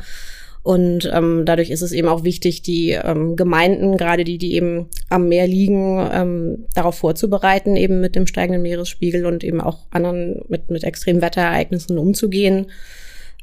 Und 0.65 1.07
ähm, 1.13 1.43
dadurch 1.45 1.69
ist 1.69 1.83
es 1.83 1.91
eben 1.91 2.07
auch 2.07 2.23
wichtig, 2.23 2.63
die 2.63 2.89
ähm, 2.93 3.35
Gemeinden, 3.35 3.97
gerade 3.97 4.23
die, 4.23 4.39
die 4.39 4.55
eben 4.55 4.89
am 5.09 5.27
Meer 5.29 5.45
liegen, 5.45 6.03
ähm, 6.11 6.65
darauf 6.73 6.95
vorzubereiten, 6.95 7.75
eben 7.75 8.01
mit 8.01 8.15
dem 8.15 8.25
steigenden 8.25 8.63
Meeresspiegel 8.63 9.27
und 9.27 9.43
eben 9.43 9.61
auch 9.61 9.81
anderen 9.91 10.41
mit, 10.47 10.71
mit 10.71 10.83
extremen 10.83 11.21
Wetterereignissen 11.21 11.99
umzugehen. 11.99 12.71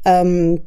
Ähm, 0.05 0.63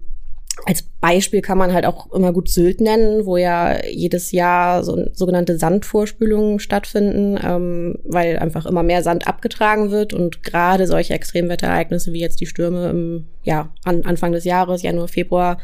als 0.64 0.84
Beispiel 1.02 1.42
kann 1.42 1.58
man 1.58 1.74
halt 1.74 1.86
auch 1.86 2.14
immer 2.14 2.32
gut 2.32 2.48
Sylt 2.48 2.80
nennen, 2.80 3.26
wo 3.26 3.36
ja 3.36 3.86
jedes 3.86 4.32
Jahr 4.32 4.82
so 4.86 5.10
sogenannte 5.12 5.58
Sandvorspülungen 5.60 6.60
stattfinden, 6.60 7.38
ähm, 7.44 8.00
weil 8.06 8.40
einfach 8.40 8.66
immer 8.66 8.82
mehr 8.82 9.04
Sand 9.04 9.28
abgetragen 9.28 9.92
wird 9.92 10.14
und 10.14 10.42
gerade 10.42 10.88
solche 10.88 11.16
Extremwetterereignisse 11.16 12.14
wie 12.14 12.22
jetzt 12.22 12.40
die 12.40 12.46
Stürme 12.46 12.90
im 12.90 13.28
ja, 13.44 13.74
an, 13.84 14.06
Anfang 14.06 14.32
des 14.32 14.46
Jahres, 14.46 14.84
Januar, 14.84 15.10
Februar, 15.10 15.58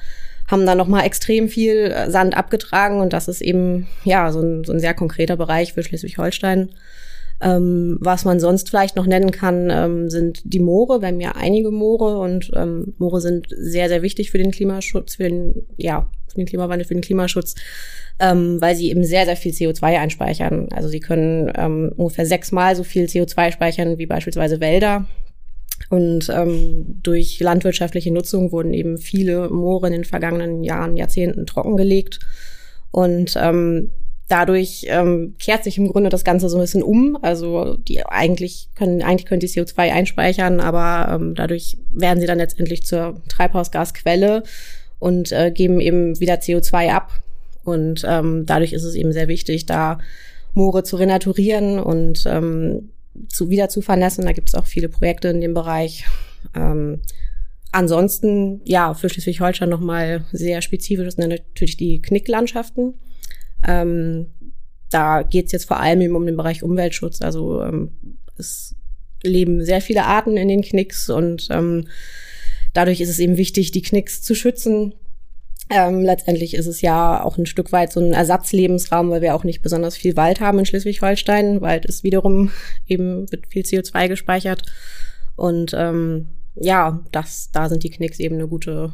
haben 0.47 0.65
dann 0.65 0.77
nochmal 0.77 1.05
extrem 1.05 1.47
viel 1.47 1.93
Sand 2.09 2.35
abgetragen 2.35 2.99
und 2.99 3.13
das 3.13 3.27
ist 3.27 3.41
eben 3.41 3.87
ja 4.03 4.31
so 4.31 4.41
ein, 4.41 4.63
so 4.63 4.73
ein 4.73 4.79
sehr 4.79 4.93
konkreter 4.93 5.37
Bereich 5.37 5.73
für 5.73 5.83
Schleswig-Holstein. 5.83 6.69
Ähm, 7.41 7.97
was 7.99 8.23
man 8.23 8.39
sonst 8.39 8.69
vielleicht 8.69 8.95
noch 8.95 9.07
nennen 9.07 9.31
kann, 9.31 9.69
ähm, 9.71 10.09
sind 10.11 10.41
die 10.43 10.59
Moore. 10.59 11.01
Wir 11.01 11.07
haben 11.07 11.19
ja 11.19 11.31
einige 11.31 11.71
Moore 11.71 12.19
und 12.19 12.51
ähm, 12.55 12.93
Moore 12.99 13.19
sind 13.19 13.47
sehr, 13.49 13.89
sehr 13.89 14.03
wichtig 14.03 14.29
für 14.29 14.37
den 14.37 14.51
Klimaschutz, 14.51 15.15
für 15.15 15.23
den, 15.23 15.65
ja, 15.75 16.07
für 16.27 16.35
den 16.35 16.45
Klimawandel, 16.45 16.87
für 16.87 16.93
den 16.93 17.01
Klimaschutz, 17.01 17.55
ähm, 18.19 18.61
weil 18.61 18.75
sie 18.75 18.91
eben 18.91 19.03
sehr, 19.03 19.25
sehr 19.25 19.35
viel 19.35 19.53
CO2 19.53 19.99
einspeichern. 19.99 20.69
Also 20.71 20.87
sie 20.87 20.99
können 20.99 21.51
ähm, 21.55 21.91
ungefähr 21.97 22.27
sechsmal 22.27 22.75
so 22.75 22.83
viel 22.83 23.05
CO2 23.05 23.53
speichern 23.53 23.97
wie 23.97 24.05
beispielsweise 24.05 24.59
Wälder. 24.59 25.05
Und 25.91 26.29
ähm, 26.29 27.01
durch 27.03 27.41
landwirtschaftliche 27.41 28.13
Nutzung 28.13 28.53
wurden 28.53 28.73
eben 28.73 28.97
viele 28.97 29.49
Moore 29.49 29.87
in 29.87 29.93
den 29.93 30.05
vergangenen 30.05 30.63
Jahren, 30.63 30.95
Jahrzehnten 30.95 31.45
trockengelegt. 31.45 32.19
Und 32.91 33.35
ähm, 33.35 33.91
dadurch 34.29 34.85
ähm, 34.87 35.35
kehrt 35.37 35.65
sich 35.65 35.77
im 35.77 35.89
Grunde 35.89 36.09
das 36.09 36.23
Ganze 36.23 36.47
so 36.47 36.57
ein 36.57 36.61
bisschen 36.61 36.81
um. 36.81 37.17
Also 37.21 37.75
die 37.75 38.05
eigentlich 38.05 38.69
können 38.73 39.01
eigentlich 39.01 39.25
können 39.25 39.41
die 39.41 39.49
CO2 39.49 39.91
einspeichern, 39.91 40.61
aber 40.61 41.13
ähm, 41.13 41.35
dadurch 41.35 41.77
werden 41.89 42.21
sie 42.21 42.27
dann 42.27 42.37
letztendlich 42.37 42.85
zur 42.85 43.21
Treibhausgasquelle 43.27 44.43
und 44.97 45.33
äh, 45.33 45.51
geben 45.51 45.81
eben 45.81 46.17
wieder 46.21 46.35
CO2 46.35 46.91
ab. 46.91 47.11
Und 47.65 48.05
ähm, 48.07 48.45
dadurch 48.45 48.71
ist 48.71 48.85
es 48.85 48.95
eben 48.95 49.11
sehr 49.11 49.27
wichtig, 49.27 49.65
da 49.65 49.99
Moore 50.53 50.83
zu 50.83 50.95
renaturieren 50.95 51.79
und 51.79 52.23
ähm, 52.27 52.91
zu, 53.29 53.49
wieder 53.49 53.69
zu 53.69 53.81
vernässen. 53.81 54.25
Da 54.25 54.31
gibt 54.31 54.49
es 54.49 54.55
auch 54.55 54.65
viele 54.65 54.89
Projekte 54.89 55.29
in 55.29 55.41
dem 55.41 55.53
Bereich. 55.53 56.05
Ähm, 56.55 57.01
ansonsten, 57.71 58.61
ja, 58.65 58.93
für 58.93 59.09
Schleswig-Holstein 59.09 59.69
nochmal 59.69 60.25
sehr 60.31 60.61
spezifisch 60.61 61.15
sind 61.15 61.29
natürlich 61.29 61.77
die 61.77 62.01
Knicklandschaften. 62.01 62.95
Ähm, 63.67 64.27
da 64.89 65.23
geht 65.23 65.47
es 65.47 65.51
jetzt 65.51 65.67
vor 65.67 65.79
allem 65.79 66.01
eben 66.01 66.15
um 66.15 66.25
den 66.25 66.37
Bereich 66.37 66.63
Umweltschutz. 66.63 67.21
Also 67.21 67.63
ähm, 67.63 67.91
es 68.37 68.75
leben 69.23 69.63
sehr 69.63 69.81
viele 69.81 70.05
Arten 70.05 70.37
in 70.37 70.47
den 70.47 70.61
Knicks 70.61 71.09
und 71.09 71.47
ähm, 71.51 71.87
dadurch 72.73 73.01
ist 73.01 73.09
es 73.09 73.19
eben 73.19 73.37
wichtig, 73.37 73.71
die 73.71 73.81
Knicks 73.81 74.21
zu 74.21 74.35
schützen. 74.35 74.93
Ähm, 75.73 76.01
letztendlich 76.01 76.53
ist 76.53 76.67
es 76.67 76.81
ja 76.81 77.23
auch 77.23 77.37
ein 77.37 77.45
Stück 77.45 77.71
weit 77.71 77.93
so 77.93 78.01
ein 78.01 78.11
Ersatzlebensraum, 78.11 79.09
weil 79.09 79.21
wir 79.21 79.33
auch 79.33 79.45
nicht 79.45 79.61
besonders 79.61 79.95
viel 79.95 80.17
Wald 80.17 80.41
haben 80.41 80.59
in 80.59 80.65
Schleswig-Holstein. 80.65 81.61
Wald 81.61 81.85
ist 81.85 82.03
wiederum 82.03 82.51
eben, 82.87 83.31
wird 83.31 83.47
viel 83.47 83.63
CO2 83.63 84.09
gespeichert. 84.09 84.63
Und 85.37 85.73
ähm, 85.73 86.27
ja, 86.55 86.99
das, 87.13 87.51
da 87.53 87.69
sind 87.69 87.83
die 87.83 87.89
Knicks 87.89 88.19
eben 88.19 88.35
eine 88.35 88.49
gute 88.49 88.91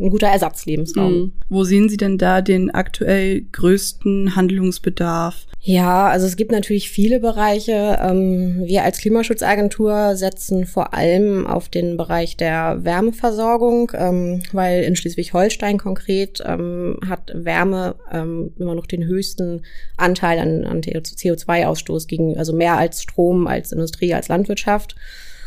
ein 0.00 0.10
guter 0.10 0.28
Ersatzlebensraum. 0.28 1.12
Mhm. 1.12 1.32
Wo 1.48 1.64
sehen 1.64 1.88
Sie 1.88 1.96
denn 1.96 2.18
da 2.18 2.40
den 2.40 2.70
aktuell 2.70 3.42
größten 3.52 4.34
Handlungsbedarf? 4.36 5.46
Ja, 5.62 6.08
also 6.08 6.26
es 6.26 6.36
gibt 6.36 6.52
natürlich 6.52 6.88
viele 6.88 7.20
Bereiche. 7.20 7.98
Ähm, 8.00 8.62
wir 8.64 8.82
als 8.82 8.98
Klimaschutzagentur 8.98 10.16
setzen 10.16 10.64
vor 10.64 10.94
allem 10.94 11.46
auf 11.46 11.68
den 11.68 11.98
Bereich 11.98 12.38
der 12.38 12.78
Wärmeversorgung, 12.82 13.92
ähm, 13.94 14.42
weil 14.52 14.84
in 14.84 14.96
Schleswig-Holstein 14.96 15.76
konkret 15.76 16.42
ähm, 16.46 16.98
hat 17.06 17.30
Wärme 17.34 17.94
immer 18.12 18.74
noch 18.74 18.86
den 18.86 19.04
höchsten 19.04 19.62
Anteil 19.96 20.38
an, 20.38 20.64
an 20.64 20.80
CO2-Ausstoß 20.80 22.06
gegen, 22.06 22.36
also 22.38 22.52
mehr 22.52 22.76
als 22.76 23.02
Strom, 23.02 23.46
als 23.46 23.72
Industrie, 23.72 24.14
als 24.14 24.28
Landwirtschaft. 24.28 24.96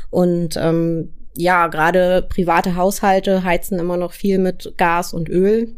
Und 0.09 0.55
ähm, 0.57 1.09
ja, 1.35 1.67
gerade 1.67 2.25
private 2.29 2.75
Haushalte 2.75 3.43
heizen 3.43 3.79
immer 3.79 3.97
noch 3.97 4.13
viel 4.13 4.37
mit 4.37 4.73
Gas 4.77 5.13
und 5.13 5.29
Öl. 5.29 5.75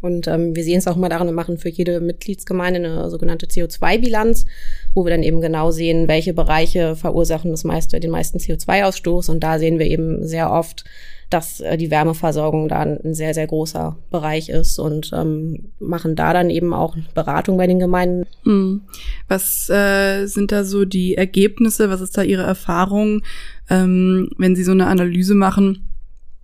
Und 0.00 0.28
ähm, 0.28 0.56
wir 0.56 0.64
sehen 0.64 0.78
es 0.78 0.86
auch 0.86 0.96
mal 0.96 1.10
daran, 1.10 1.26
wir 1.26 1.34
machen 1.34 1.58
für 1.58 1.68
jede 1.68 2.00
Mitgliedsgemeinde 2.00 2.78
eine 2.78 3.10
sogenannte 3.10 3.46
CO2-Bilanz, 3.46 4.46
wo 4.94 5.04
wir 5.04 5.10
dann 5.10 5.22
eben 5.22 5.40
genau 5.40 5.70
sehen, 5.70 6.08
welche 6.08 6.32
Bereiche 6.32 6.96
verursachen 6.96 7.50
das 7.50 7.64
meiste, 7.64 8.00
den 8.00 8.10
meisten 8.10 8.38
CO2-Ausstoß. 8.38 9.30
Und 9.30 9.40
da 9.40 9.58
sehen 9.58 9.78
wir 9.78 9.86
eben 9.86 10.26
sehr 10.26 10.50
oft, 10.50 10.84
dass 11.30 11.60
äh, 11.60 11.76
die 11.76 11.90
Wärmeversorgung 11.90 12.68
da 12.68 12.80
ein 12.80 13.14
sehr, 13.14 13.34
sehr 13.34 13.46
großer 13.46 13.96
Bereich 14.10 14.48
ist 14.48 14.78
und 14.78 15.12
ähm, 15.14 15.70
machen 15.78 16.16
da 16.16 16.32
dann 16.32 16.50
eben 16.50 16.74
auch 16.74 16.96
Beratung 17.14 17.56
bei 17.56 17.66
den 17.66 17.78
Gemeinden. 17.78 18.26
Hm. 18.42 18.82
Was 19.28 19.70
äh, 19.70 20.26
sind 20.26 20.50
da 20.50 20.64
so 20.64 20.84
die 20.84 21.16
Ergebnisse? 21.16 21.88
Was 21.88 22.00
ist 22.00 22.18
da 22.18 22.22
Ihre 22.22 22.42
Erfahrung? 22.42 23.22
Ähm, 23.70 24.28
wenn 24.36 24.56
Sie 24.56 24.64
so 24.64 24.72
eine 24.72 24.86
Analyse 24.86 25.34
machen, 25.34 25.88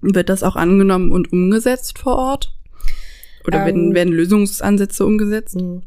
wird 0.00 0.28
das 0.28 0.42
auch 0.42 0.56
angenommen 0.56 1.12
und 1.12 1.32
umgesetzt 1.32 1.98
vor 1.98 2.16
Ort? 2.16 2.54
Oder 3.46 3.60
ähm, 3.60 3.66
werden, 3.66 3.94
werden 3.94 4.12
Lösungsansätze 4.12 5.04
umgesetzt? 5.04 5.56
Hm. 5.56 5.82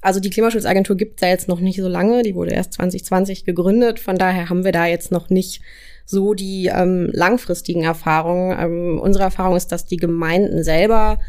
Also 0.00 0.18
die 0.18 0.30
Klimaschutzagentur 0.30 0.96
gibt 0.96 1.16
es 1.16 1.22
ja 1.22 1.28
jetzt 1.28 1.48
noch 1.48 1.60
nicht 1.60 1.80
so 1.80 1.88
lange, 1.88 2.22
die 2.22 2.34
wurde 2.34 2.52
erst 2.52 2.74
2020 2.74 3.44
gegründet, 3.44 4.00
von 4.00 4.16
daher 4.16 4.48
haben 4.48 4.64
wir 4.64 4.72
da 4.72 4.86
jetzt 4.86 5.12
noch 5.12 5.30
nicht 5.30 5.62
so 6.04 6.34
die 6.34 6.70
ähm, 6.74 7.08
langfristigen 7.12 7.84
Erfahrungen. 7.84 8.56
Ähm, 8.58 9.00
unsere 9.00 9.24
Erfahrung 9.24 9.56
ist, 9.56 9.70
dass 9.70 9.86
die 9.86 9.98
Gemeinden 9.98 10.64
selber 10.64 11.20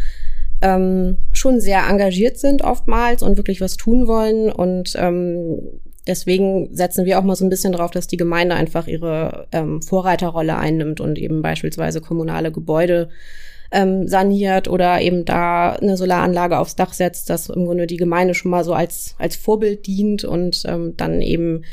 ähm, 0.61 1.17
schon 1.31 1.59
sehr 1.59 1.87
engagiert 1.87 2.37
sind 2.37 2.63
oftmals 2.63 3.21
und 3.21 3.37
wirklich 3.37 3.61
was 3.61 3.77
tun 3.77 4.07
wollen 4.07 4.51
und 4.51 4.93
ähm, 4.97 5.59
deswegen 6.07 6.75
setzen 6.75 7.05
wir 7.05 7.19
auch 7.19 7.23
mal 7.23 7.35
so 7.35 7.45
ein 7.45 7.49
bisschen 7.49 7.73
drauf, 7.73 7.91
dass 7.91 8.07
die 8.07 8.17
Gemeinde 8.17 8.55
einfach 8.55 8.87
ihre 8.87 9.47
ähm, 9.51 9.81
Vorreiterrolle 9.81 10.57
einnimmt 10.57 10.99
und 10.99 11.17
eben 11.17 11.41
beispielsweise 11.41 12.01
kommunale 12.01 12.51
Gebäude 12.51 13.09
ähm, 13.71 14.07
saniert 14.07 14.67
oder 14.67 15.01
eben 15.01 15.25
da 15.25 15.73
eine 15.73 15.97
Solaranlage 15.97 16.59
aufs 16.59 16.75
Dach 16.75 16.93
setzt, 16.93 17.29
dass 17.29 17.49
im 17.49 17.65
Grunde 17.65 17.87
die 17.87 17.97
Gemeinde 17.97 18.35
schon 18.35 18.51
mal 18.51 18.63
so 18.63 18.73
als, 18.73 19.15
als 19.17 19.35
Vorbild 19.35 19.87
dient 19.87 20.23
und 20.23 20.63
ähm, 20.67 20.95
dann 20.95 21.21
eben 21.21 21.63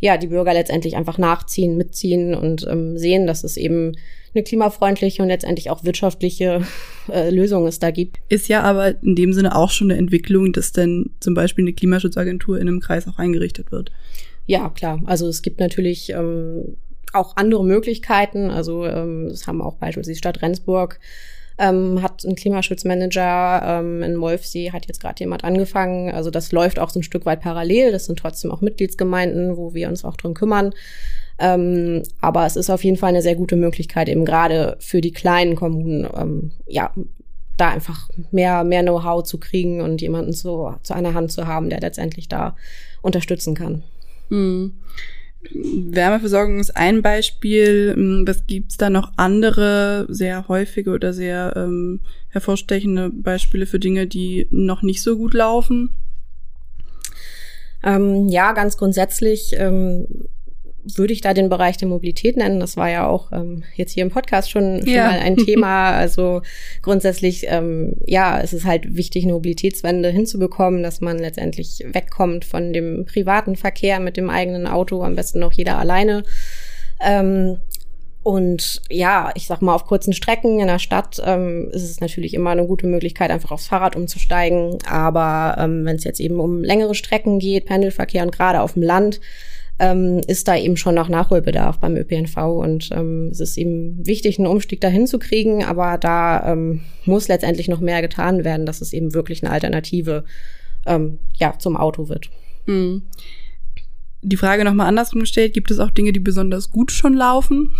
ja 0.00 0.16
die 0.16 0.28
Bürger 0.28 0.54
letztendlich 0.54 0.96
einfach 0.96 1.18
nachziehen, 1.18 1.76
mitziehen 1.76 2.34
und 2.34 2.66
ähm, 2.68 2.96
sehen, 2.96 3.26
dass 3.26 3.44
es 3.44 3.56
eben 3.56 3.92
eine 4.34 4.44
klimafreundliche 4.44 5.22
und 5.22 5.28
letztendlich 5.28 5.70
auch 5.70 5.84
wirtschaftliche 5.84 6.62
äh, 7.12 7.30
Lösung 7.30 7.66
es 7.66 7.78
da 7.78 7.90
gibt. 7.90 8.18
Ist 8.28 8.48
ja 8.48 8.62
aber 8.62 9.02
in 9.02 9.16
dem 9.16 9.32
Sinne 9.32 9.56
auch 9.56 9.70
schon 9.70 9.90
eine 9.90 9.98
Entwicklung, 9.98 10.52
dass 10.52 10.72
dann 10.72 11.10
zum 11.20 11.34
Beispiel 11.34 11.64
eine 11.64 11.72
Klimaschutzagentur 11.72 12.58
in 12.58 12.68
einem 12.68 12.80
Kreis 12.80 13.08
auch 13.08 13.18
eingerichtet 13.18 13.72
wird. 13.72 13.90
Ja, 14.46 14.70
klar. 14.70 15.00
Also 15.06 15.28
es 15.28 15.42
gibt 15.42 15.60
natürlich 15.60 16.10
ähm, 16.10 16.76
auch 17.12 17.36
andere 17.36 17.64
Möglichkeiten. 17.64 18.50
Also 18.50 18.86
ähm, 18.86 19.28
das 19.28 19.46
haben 19.46 19.60
auch 19.60 19.76
beispielsweise 19.76 20.12
die 20.12 20.18
Stadt 20.18 20.42
Rendsburg 20.42 21.00
ähm, 21.58 22.02
hat 22.02 22.24
einen 22.24 22.36
Klimaschutzmanager 22.36 23.62
ähm, 23.64 24.02
in 24.02 24.20
Wolfsee, 24.20 24.70
hat 24.72 24.86
jetzt 24.86 25.00
gerade 25.00 25.20
jemand 25.20 25.44
angefangen. 25.44 26.10
Also 26.10 26.30
das 26.30 26.52
läuft 26.52 26.78
auch 26.78 26.90
so 26.90 27.00
ein 27.00 27.02
Stück 27.04 27.26
weit 27.26 27.40
parallel. 27.40 27.92
Das 27.92 28.06
sind 28.06 28.18
trotzdem 28.18 28.50
auch 28.50 28.60
Mitgliedsgemeinden, 28.60 29.56
wo 29.56 29.74
wir 29.74 29.88
uns 29.88 30.04
auch 30.04 30.16
drum 30.16 30.34
kümmern. 30.34 30.72
Ähm, 31.38 32.02
aber 32.20 32.46
es 32.46 32.56
ist 32.56 32.70
auf 32.70 32.84
jeden 32.84 32.96
Fall 32.96 33.10
eine 33.10 33.22
sehr 33.22 33.36
gute 33.36 33.56
Möglichkeit, 33.56 34.08
eben 34.08 34.24
gerade 34.24 34.76
für 34.80 35.00
die 35.00 35.12
kleinen 35.12 35.56
Kommunen, 35.56 36.08
ähm, 36.16 36.52
ja, 36.66 36.92
da 37.56 37.70
einfach 37.70 38.08
mehr, 38.30 38.64
mehr 38.64 38.82
Know-how 38.82 39.24
zu 39.24 39.38
kriegen 39.38 39.80
und 39.80 40.00
jemanden 40.00 40.32
zu, 40.32 40.74
zu 40.82 40.94
einer 40.94 41.14
Hand 41.14 41.32
zu 41.32 41.46
haben, 41.46 41.70
der 41.70 41.80
letztendlich 41.80 42.28
da 42.28 42.56
unterstützen 43.02 43.54
kann. 43.54 43.82
Mhm. 44.28 44.74
Wärmeversorgung 45.52 46.60
ist 46.60 46.76
ein 46.76 47.02
Beispiel. 47.02 47.92
Hm, 47.94 48.24
was 48.26 48.46
gibt's 48.46 48.76
da 48.76 48.90
noch 48.90 49.12
andere 49.16 50.06
sehr 50.08 50.48
häufige 50.48 50.90
oder 50.90 51.12
sehr 51.12 51.54
ähm, 51.56 52.00
hervorstechende 52.28 53.10
Beispiele 53.10 53.66
für 53.66 53.78
Dinge, 53.78 54.06
die 54.06 54.46
noch 54.50 54.82
nicht 54.82 55.02
so 55.02 55.16
gut 55.16 55.34
laufen? 55.34 55.90
Ähm, 57.82 58.28
ja, 58.28 58.52
ganz 58.52 58.76
grundsätzlich 58.76 59.54
ähm, 59.56 60.06
würde 60.84 61.12
ich 61.12 61.20
da 61.20 61.34
den 61.34 61.48
Bereich 61.48 61.76
der 61.76 61.88
Mobilität 61.88 62.36
nennen. 62.36 62.60
Das 62.60 62.76
war 62.76 62.88
ja 62.88 63.06
auch 63.06 63.32
ähm, 63.32 63.64
jetzt 63.74 63.92
hier 63.92 64.02
im 64.02 64.10
Podcast 64.10 64.50
schon, 64.50 64.80
schon 64.80 64.88
ja. 64.88 65.08
mal 65.08 65.18
ein 65.18 65.36
Thema. 65.44 65.90
Also 65.90 66.42
grundsätzlich, 66.82 67.46
ähm, 67.48 67.96
ja, 68.06 68.40
es 68.40 68.52
ist 68.52 68.64
halt 68.64 68.96
wichtig, 68.96 69.24
eine 69.24 69.34
Mobilitätswende 69.34 70.10
hinzubekommen, 70.10 70.82
dass 70.82 71.00
man 71.00 71.18
letztendlich 71.18 71.84
wegkommt 71.92 72.44
von 72.44 72.72
dem 72.72 73.04
privaten 73.04 73.56
Verkehr 73.56 74.00
mit 74.00 74.16
dem 74.16 74.30
eigenen 74.30 74.66
Auto, 74.66 75.02
am 75.02 75.16
besten 75.16 75.40
noch 75.40 75.52
jeder 75.52 75.78
alleine. 75.78 76.22
Ähm, 77.00 77.58
Und 78.22 78.82
ja, 78.90 79.30
ich 79.36 79.46
sag 79.46 79.62
mal, 79.62 79.74
auf 79.74 79.86
kurzen 79.86 80.12
Strecken 80.12 80.60
in 80.60 80.66
der 80.66 80.80
Stadt 80.80 81.20
ähm, 81.24 81.70
ist 81.72 81.84
es 81.84 82.00
natürlich 82.00 82.34
immer 82.34 82.50
eine 82.50 82.66
gute 82.66 82.86
Möglichkeit, 82.86 83.30
einfach 83.30 83.52
aufs 83.52 83.68
Fahrrad 83.68 83.96
umzusteigen. 83.96 84.78
Aber 84.86 85.56
ähm, 85.58 85.84
wenn 85.86 85.96
es 85.96 86.04
jetzt 86.04 86.20
eben 86.20 86.38
um 86.38 86.62
längere 86.62 86.94
Strecken 86.94 87.38
geht, 87.38 87.66
Pendelverkehr 87.66 88.22
und 88.22 88.32
gerade 88.32 88.60
auf 88.60 88.74
dem 88.74 88.82
Land, 88.82 89.20
ähm, 89.78 90.20
ist 90.26 90.48
da 90.48 90.56
eben 90.56 90.76
schon 90.76 90.94
noch 90.94 91.08
Nachholbedarf 91.08 91.78
beim 91.78 91.96
ÖPNV. 91.96 92.36
Und 92.36 92.90
ähm, 92.92 93.28
es 93.30 93.40
ist 93.40 93.56
eben 93.56 94.04
wichtig, 94.06 94.38
einen 94.38 94.48
Umstieg 94.48 94.80
dahin 94.80 95.06
zu 95.06 95.18
kriegen. 95.18 95.64
Aber 95.64 95.98
da 95.98 96.52
ähm, 96.52 96.82
muss 97.04 97.28
letztendlich 97.28 97.68
noch 97.68 97.80
mehr 97.80 98.02
getan 98.02 98.44
werden, 98.44 98.66
dass 98.66 98.80
es 98.80 98.92
eben 98.92 99.14
wirklich 99.14 99.42
eine 99.42 99.52
Alternative 99.52 100.24
ähm, 100.86 101.18
ja, 101.36 101.54
zum 101.58 101.76
Auto 101.76 102.08
wird. 102.08 102.30
Mhm. 102.66 103.02
Die 104.22 104.36
Frage 104.36 104.64
nochmal 104.64 104.88
andersrum 104.88 105.20
gestellt, 105.20 105.54
gibt 105.54 105.70
es 105.70 105.78
auch 105.78 105.90
Dinge, 105.90 106.12
die 106.12 106.20
besonders 106.20 106.70
gut 106.70 106.90
schon 106.90 107.14
laufen? 107.14 107.70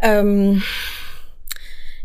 Ähm, 0.00 0.62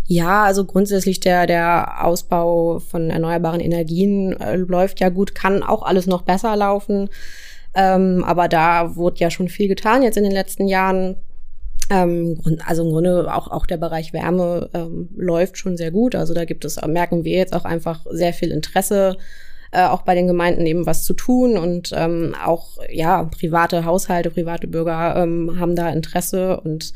ja, 0.05 0.43
also 0.45 0.65
grundsätzlich 0.65 1.19
der, 1.19 1.45
der 1.45 2.05
Ausbau 2.05 2.79
von 2.79 3.09
erneuerbaren 3.09 3.59
Energien 3.59 4.39
äh, 4.39 4.55
läuft 4.55 5.01
ja 5.01 5.09
gut, 5.09 5.35
kann 5.35 5.61
auch 5.63 5.83
alles 5.83 6.07
noch 6.07 6.21
besser 6.21 6.55
laufen. 6.55 7.09
Ähm, 7.75 8.23
aber 8.25 8.47
da 8.47 8.95
wurde 8.95 9.19
ja 9.19 9.29
schon 9.29 9.49
viel 9.49 9.67
getan 9.67 10.03
jetzt 10.03 10.17
in 10.17 10.23
den 10.23 10.31
letzten 10.31 10.67
Jahren. 10.67 11.17
Ähm, 11.89 12.39
also 12.65 12.83
im 12.83 12.91
Grunde 12.91 13.33
auch, 13.33 13.49
auch 13.49 13.65
der 13.65 13.77
Bereich 13.77 14.13
Wärme 14.13 14.69
ähm, 14.73 15.09
läuft 15.15 15.57
schon 15.57 15.77
sehr 15.77 15.91
gut. 15.91 16.15
Also 16.15 16.33
da 16.33 16.45
gibt 16.45 16.65
es, 16.65 16.79
merken 16.85 17.23
wir 17.23 17.37
jetzt 17.37 17.53
auch 17.53 17.65
einfach 17.65 18.05
sehr 18.09 18.33
viel 18.33 18.51
Interesse, 18.51 19.17
äh, 19.71 19.85
auch 19.85 20.01
bei 20.01 20.15
den 20.15 20.27
Gemeinden 20.27 20.65
eben 20.65 20.85
was 20.85 21.03
zu 21.03 21.13
tun. 21.13 21.57
Und 21.57 21.91
ähm, 21.95 22.35
auch 22.43 22.77
ja, 22.91 23.23
private 23.23 23.85
Haushalte, 23.85 24.31
private 24.31 24.67
Bürger 24.67 25.15
ähm, 25.15 25.59
haben 25.59 25.75
da 25.75 25.89
Interesse 25.89 26.59
und 26.61 26.93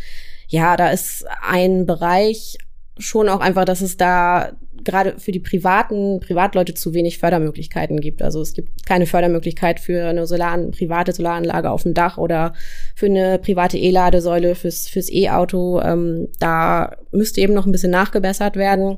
ja, 0.48 0.78
da 0.78 0.90
ist 0.90 1.26
ein 1.42 1.88
Bereich 1.88 2.58
schon 2.98 3.30
auch 3.30 3.40
einfach, 3.40 3.66
dass 3.66 3.82
es 3.82 3.98
da 3.98 4.52
gerade 4.84 5.16
für 5.18 5.32
die 5.32 5.40
privaten 5.40 6.20
Privatleute 6.20 6.74
zu 6.74 6.94
wenig 6.94 7.18
Fördermöglichkeiten 7.18 8.00
gibt. 8.00 8.22
Also 8.22 8.42
es 8.42 8.54
gibt 8.54 8.86
keine 8.86 9.06
Fördermöglichkeit 9.06 9.80
für 9.80 10.06
eine 10.06 10.28
Solar 10.28 10.58
private 10.72 11.14
Solaranlage 11.14 11.72
auf 11.72 11.84
dem 11.84 11.94
Dach 11.94 12.18
oder 12.18 12.54
für 12.96 13.06
eine 13.08 13.40
private 13.40 13.78
E-Ladesäule 13.78 14.56
fürs 14.56 14.88
fürs 14.88 15.12
E-Auto. 15.12 15.82
Ähm, 15.82 16.28
da 16.40 16.98
müsste 17.12 17.42
eben 17.42 17.54
noch 17.54 17.66
ein 17.66 17.72
bisschen 17.72 17.92
nachgebessert 17.92 18.56
werden 18.56 18.98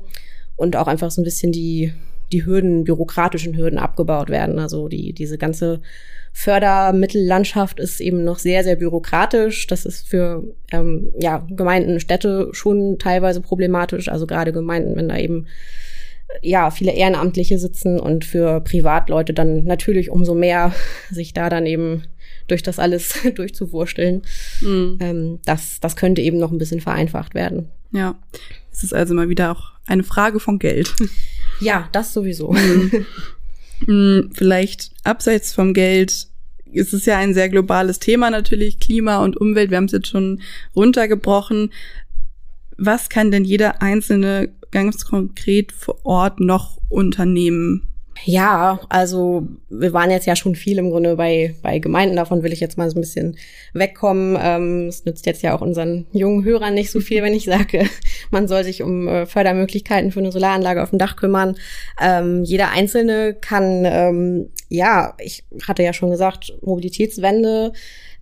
und 0.56 0.76
auch 0.76 0.88
einfach 0.88 1.10
so 1.10 1.20
ein 1.20 1.24
bisschen 1.24 1.52
die 1.52 1.92
die 2.32 2.44
Hürden, 2.44 2.84
bürokratischen 2.84 3.56
Hürden 3.56 3.78
abgebaut 3.78 4.28
werden. 4.30 4.58
Also 4.58 4.88
die 4.88 5.12
diese 5.12 5.38
ganze 5.38 5.80
Fördermittellandschaft 6.32 7.80
ist 7.80 8.00
eben 8.00 8.24
noch 8.24 8.38
sehr, 8.38 8.62
sehr 8.62 8.76
bürokratisch. 8.76 9.66
Das 9.66 9.86
ist 9.86 10.06
für 10.06 10.44
ähm, 10.70 11.12
ja, 11.18 11.46
Gemeinden, 11.50 11.98
Städte 11.98 12.50
schon 12.52 12.98
teilweise 12.98 13.40
problematisch. 13.40 14.08
Also 14.08 14.26
gerade 14.26 14.52
Gemeinden, 14.52 14.96
wenn 14.96 15.08
da 15.08 15.16
eben 15.16 15.46
ja 16.42 16.70
viele 16.70 16.92
Ehrenamtliche 16.92 17.58
sitzen 17.58 17.98
und 17.98 18.24
für 18.24 18.60
Privatleute 18.60 19.32
dann 19.32 19.64
natürlich 19.64 20.10
umso 20.10 20.34
mehr 20.34 20.74
sich 21.10 21.32
da 21.32 21.48
dann 21.48 21.66
eben 21.66 22.02
durch 22.48 22.62
das 22.62 22.78
alles 22.78 23.14
durchzuwursteln. 23.34 24.22
Mhm. 24.60 24.98
Ähm, 25.00 25.38
das, 25.44 25.80
das 25.80 25.96
könnte 25.96 26.20
eben 26.22 26.38
noch 26.38 26.52
ein 26.52 26.58
bisschen 26.58 26.80
vereinfacht 26.80 27.34
werden. 27.34 27.68
Ja, 27.92 28.16
es 28.72 28.82
ist 28.82 28.92
also 28.92 29.14
mal 29.14 29.28
wieder 29.28 29.52
auch 29.52 29.72
eine 29.86 30.02
Frage 30.02 30.40
von 30.40 30.58
Geld. 30.58 30.94
Ja, 31.60 31.88
das 31.92 32.12
sowieso. 32.12 32.52
Mhm. 32.52 33.06
Hm, 33.84 34.30
vielleicht 34.32 34.90
abseits 35.04 35.52
vom 35.52 35.74
Geld 35.74 36.28
ist 36.72 36.92
es 36.94 37.06
ja 37.06 37.18
ein 37.18 37.34
sehr 37.34 37.48
globales 37.48 37.98
Thema 37.98 38.30
natürlich, 38.30 38.80
Klima 38.80 39.22
und 39.22 39.36
Umwelt. 39.36 39.70
Wir 39.70 39.76
haben 39.76 39.84
es 39.84 39.92
jetzt 39.92 40.08
schon 40.08 40.40
runtergebrochen. 40.74 41.70
Was 42.78 43.08
kann 43.08 43.30
denn 43.30 43.44
jeder 43.44 43.82
Einzelne 43.82 44.50
ganz 44.70 45.04
konkret 45.04 45.72
vor 45.72 46.04
Ort 46.04 46.40
noch 46.40 46.80
unternehmen? 46.88 47.88
Ja, 48.24 48.80
also 48.88 49.46
wir 49.68 49.92
waren 49.92 50.10
jetzt 50.10 50.26
ja 50.26 50.36
schon 50.36 50.54
viel 50.54 50.78
im 50.78 50.90
Grunde 50.90 51.16
bei, 51.16 51.54
bei 51.62 51.78
Gemeinden, 51.78 52.16
davon 52.16 52.42
will 52.42 52.52
ich 52.52 52.60
jetzt 52.60 52.78
mal 52.78 52.88
so 52.88 52.96
ein 52.96 53.02
bisschen 53.02 53.36
wegkommen. 53.72 54.38
Ähm, 54.40 54.86
es 54.88 55.04
nützt 55.04 55.26
jetzt 55.26 55.42
ja 55.42 55.54
auch 55.54 55.60
unseren 55.60 56.06
jungen 56.12 56.44
Hörern 56.44 56.74
nicht 56.74 56.90
so 56.90 57.00
viel, 57.00 57.22
wenn 57.22 57.34
ich 57.34 57.44
sage, 57.44 57.88
man 58.30 58.48
soll 58.48 58.64
sich 58.64 58.82
um 58.82 59.06
äh, 59.06 59.26
Fördermöglichkeiten 59.26 60.12
für 60.12 60.20
eine 60.20 60.32
Solaranlage 60.32 60.82
auf 60.82 60.90
dem 60.90 60.98
Dach 60.98 61.16
kümmern. 61.16 61.56
Ähm, 62.00 62.42
jeder 62.44 62.70
Einzelne 62.70 63.34
kann, 63.34 63.84
ähm, 63.84 64.50
ja, 64.68 65.14
ich 65.18 65.44
hatte 65.66 65.82
ja 65.82 65.92
schon 65.92 66.10
gesagt, 66.10 66.54
Mobilitätswende 66.62 67.72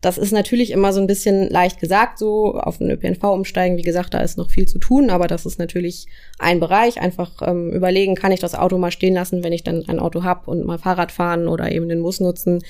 das 0.05 0.19
ist 0.19 0.33
natürlich 0.33 0.71
immer 0.71 0.93
so 0.93 1.01
ein 1.01 1.07
bisschen 1.07 1.49
leicht 1.49 1.81
gesagt, 1.81 2.19
so 2.19 2.55
auf 2.57 2.77
den 2.77 2.91
ÖPNV 2.91 3.23
umsteigen. 3.25 3.79
Wie 3.79 3.83
gesagt, 3.83 4.13
da 4.13 4.19
ist 4.19 4.37
noch 4.37 4.51
viel 4.51 4.69
zu 4.69 4.79
tun, 4.79 5.09
aber 5.09 5.29
das 5.29 5.47
ist 5.47 5.59
natürlich 5.59 6.07
ein 6.39 6.61
Bereich. 6.61 7.01
Einfach 7.01 7.41
ähm, 7.41 7.71
überlegen, 7.71 8.15
kann 8.15 8.31
ich 8.31 8.41
das 8.41 8.55
Auto 8.55 8.77
mal 8.77 8.91
stehen 8.91 9.15
lassen, 9.15 9.43
wenn 9.43 9.55
ich 9.55 9.65
dann 9.65 9.85
ein 9.89 9.99
Auto 9.99 10.23
habe 10.23 10.51
und 10.51 10.67
mal 10.67 10.77
Fahrrad 10.77 11.11
fahren 11.11 11.49
oder 11.49 11.73
eben 11.73 11.89
den 11.89 12.03
Bus 12.03 12.21
nutzen. 12.21 12.63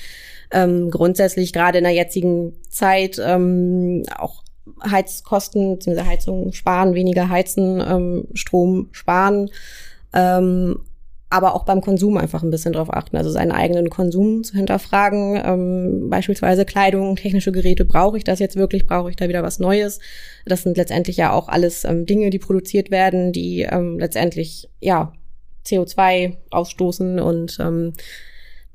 Ähm, 0.49 0.89
grundsätzlich 0.89 1.51
gerade 1.51 1.79
in 1.79 1.83
der 1.83 1.93
jetzigen 1.93 2.53
Zeit 2.69 3.21
ähm, 3.21 4.03
auch 4.17 4.43
Heizkosten 4.89 5.77
bzw. 5.77 6.03
Heizung 6.03 6.53
sparen, 6.53 6.95
weniger 6.95 7.27
heizen, 7.27 7.83
ähm, 7.85 8.27
Strom 8.33 8.87
sparen. 8.93 9.49
Ähm, 10.13 10.79
aber 11.29 11.55
auch 11.55 11.65
beim 11.65 11.81
Konsum 11.81 12.17
einfach 12.17 12.43
ein 12.43 12.51
bisschen 12.51 12.73
drauf 12.73 12.93
achten, 12.93 13.17
also 13.17 13.29
seinen 13.29 13.51
eigenen 13.51 13.89
Konsum 13.89 14.43
zu 14.43 14.55
hinterfragen, 14.55 15.41
ähm, 15.43 16.09
beispielsweise 16.09 16.65
Kleidung, 16.65 17.15
technische 17.15 17.51
Geräte, 17.51 17.83
brauche 17.83 18.17
ich 18.17 18.23
das 18.23 18.39
jetzt 18.39 18.55
wirklich, 18.55 18.85
brauche 18.85 19.09
ich 19.09 19.15
da 19.15 19.27
wieder 19.27 19.43
was 19.43 19.59
Neues? 19.59 19.99
Das 20.45 20.63
sind 20.63 20.77
letztendlich 20.77 21.17
ja 21.17 21.31
auch 21.31 21.47
alles 21.47 21.83
ähm, 21.83 22.05
Dinge, 22.05 22.29
die 22.29 22.39
produziert 22.39 22.91
werden, 22.91 23.31
die 23.31 23.61
ähm, 23.61 23.99
letztendlich 23.99 24.69
ja 24.79 25.13
CO2 25.65 26.37
ausstoßen 26.51 27.19
und 27.19 27.57
ähm, 27.59 27.93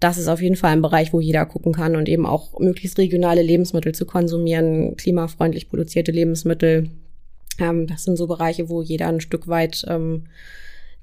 das 0.01 0.17
ist 0.17 0.29
auf 0.29 0.41
jeden 0.41 0.57
Fall 0.57 0.73
ein 0.73 0.83
Bereich, 0.83 1.13
wo 1.13 1.21
jeder 1.21 1.45
gucken 1.45 1.73
kann 1.73 1.95
und 1.95 2.09
eben 2.09 2.25
auch 2.25 2.59
möglichst 2.59 2.99
regionale 2.99 3.43
Lebensmittel 3.43 3.95
zu 3.95 4.07
konsumieren, 4.07 4.97
klimafreundlich 4.97 5.69
produzierte 5.69 6.11
Lebensmittel. 6.11 6.89
Ähm, 7.59 7.87
das 7.87 8.05
sind 8.05 8.17
so 8.17 8.27
Bereiche, 8.27 8.71
wo 8.71 8.83
jeder 8.83 9.09
ein 9.09 9.21
Stück 9.21 9.47
weit 9.47 9.85
ähm, 9.89 10.25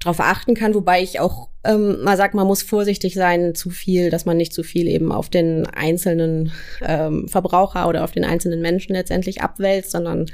darauf 0.00 0.20
achten 0.20 0.54
kann, 0.54 0.74
wobei 0.74 1.02
ich 1.02 1.20
auch 1.20 1.48
ähm, 1.64 2.02
mal 2.02 2.16
sag, 2.16 2.34
man 2.34 2.46
muss 2.46 2.62
vorsichtig 2.62 3.14
sein, 3.14 3.54
zu 3.54 3.70
viel, 3.70 4.10
dass 4.10 4.24
man 4.24 4.36
nicht 4.36 4.52
zu 4.52 4.62
viel 4.62 4.86
eben 4.86 5.10
auf 5.10 5.28
den 5.28 5.66
einzelnen 5.66 6.52
ähm, 6.82 7.28
Verbraucher 7.28 7.88
oder 7.88 8.04
auf 8.04 8.12
den 8.12 8.24
einzelnen 8.24 8.60
Menschen 8.60 8.94
letztendlich 8.94 9.42
abwälzt, 9.42 9.90
sondern 9.90 10.26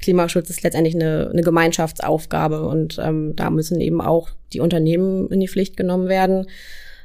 Klimaschutz 0.00 0.48
ist 0.48 0.62
letztendlich 0.62 0.94
eine, 0.94 1.28
eine 1.30 1.42
Gemeinschaftsaufgabe 1.42 2.66
und 2.66 2.98
ähm, 3.02 3.34
da 3.36 3.50
müssen 3.50 3.80
eben 3.80 4.00
auch 4.00 4.30
die 4.54 4.60
Unternehmen 4.60 5.28
in 5.30 5.40
die 5.40 5.48
Pflicht 5.48 5.76
genommen 5.76 6.08
werden. 6.08 6.46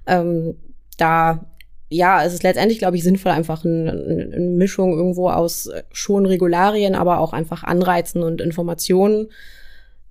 Ähm, 0.08 0.56
da 0.98 1.46
ja, 1.90 2.24
es 2.24 2.34
ist 2.34 2.44
letztendlich, 2.44 2.80
glaube 2.80 2.98
ich, 2.98 3.04
sinnvoll, 3.04 3.32
einfach 3.32 3.64
eine, 3.64 3.92
eine 3.92 4.40
Mischung 4.40 4.98
irgendwo 4.98 5.30
aus 5.30 5.70
schon 5.92 6.26
Regularien, 6.26 6.96
aber 6.96 7.20
auch 7.20 7.32
einfach 7.32 7.64
Anreizen 7.64 8.24
und 8.24 8.42
Informationen 8.42 9.28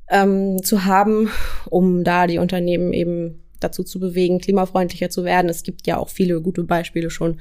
ähm, 0.08 0.62
zu 0.62 0.84
haben, 0.84 1.30
um 1.68 2.04
da 2.04 2.26
die 2.26 2.38
Unternehmen 2.38 2.92
eben 2.92 3.40
dazu 3.60 3.82
zu 3.82 3.98
bewegen, 3.98 4.40
klimafreundlicher 4.40 5.10
zu 5.10 5.24
werden. 5.24 5.48
Es 5.48 5.62
gibt 5.62 5.86
ja 5.86 5.96
auch 5.96 6.10
viele 6.10 6.40
gute 6.40 6.64
Beispiele 6.64 7.10
schon, 7.10 7.40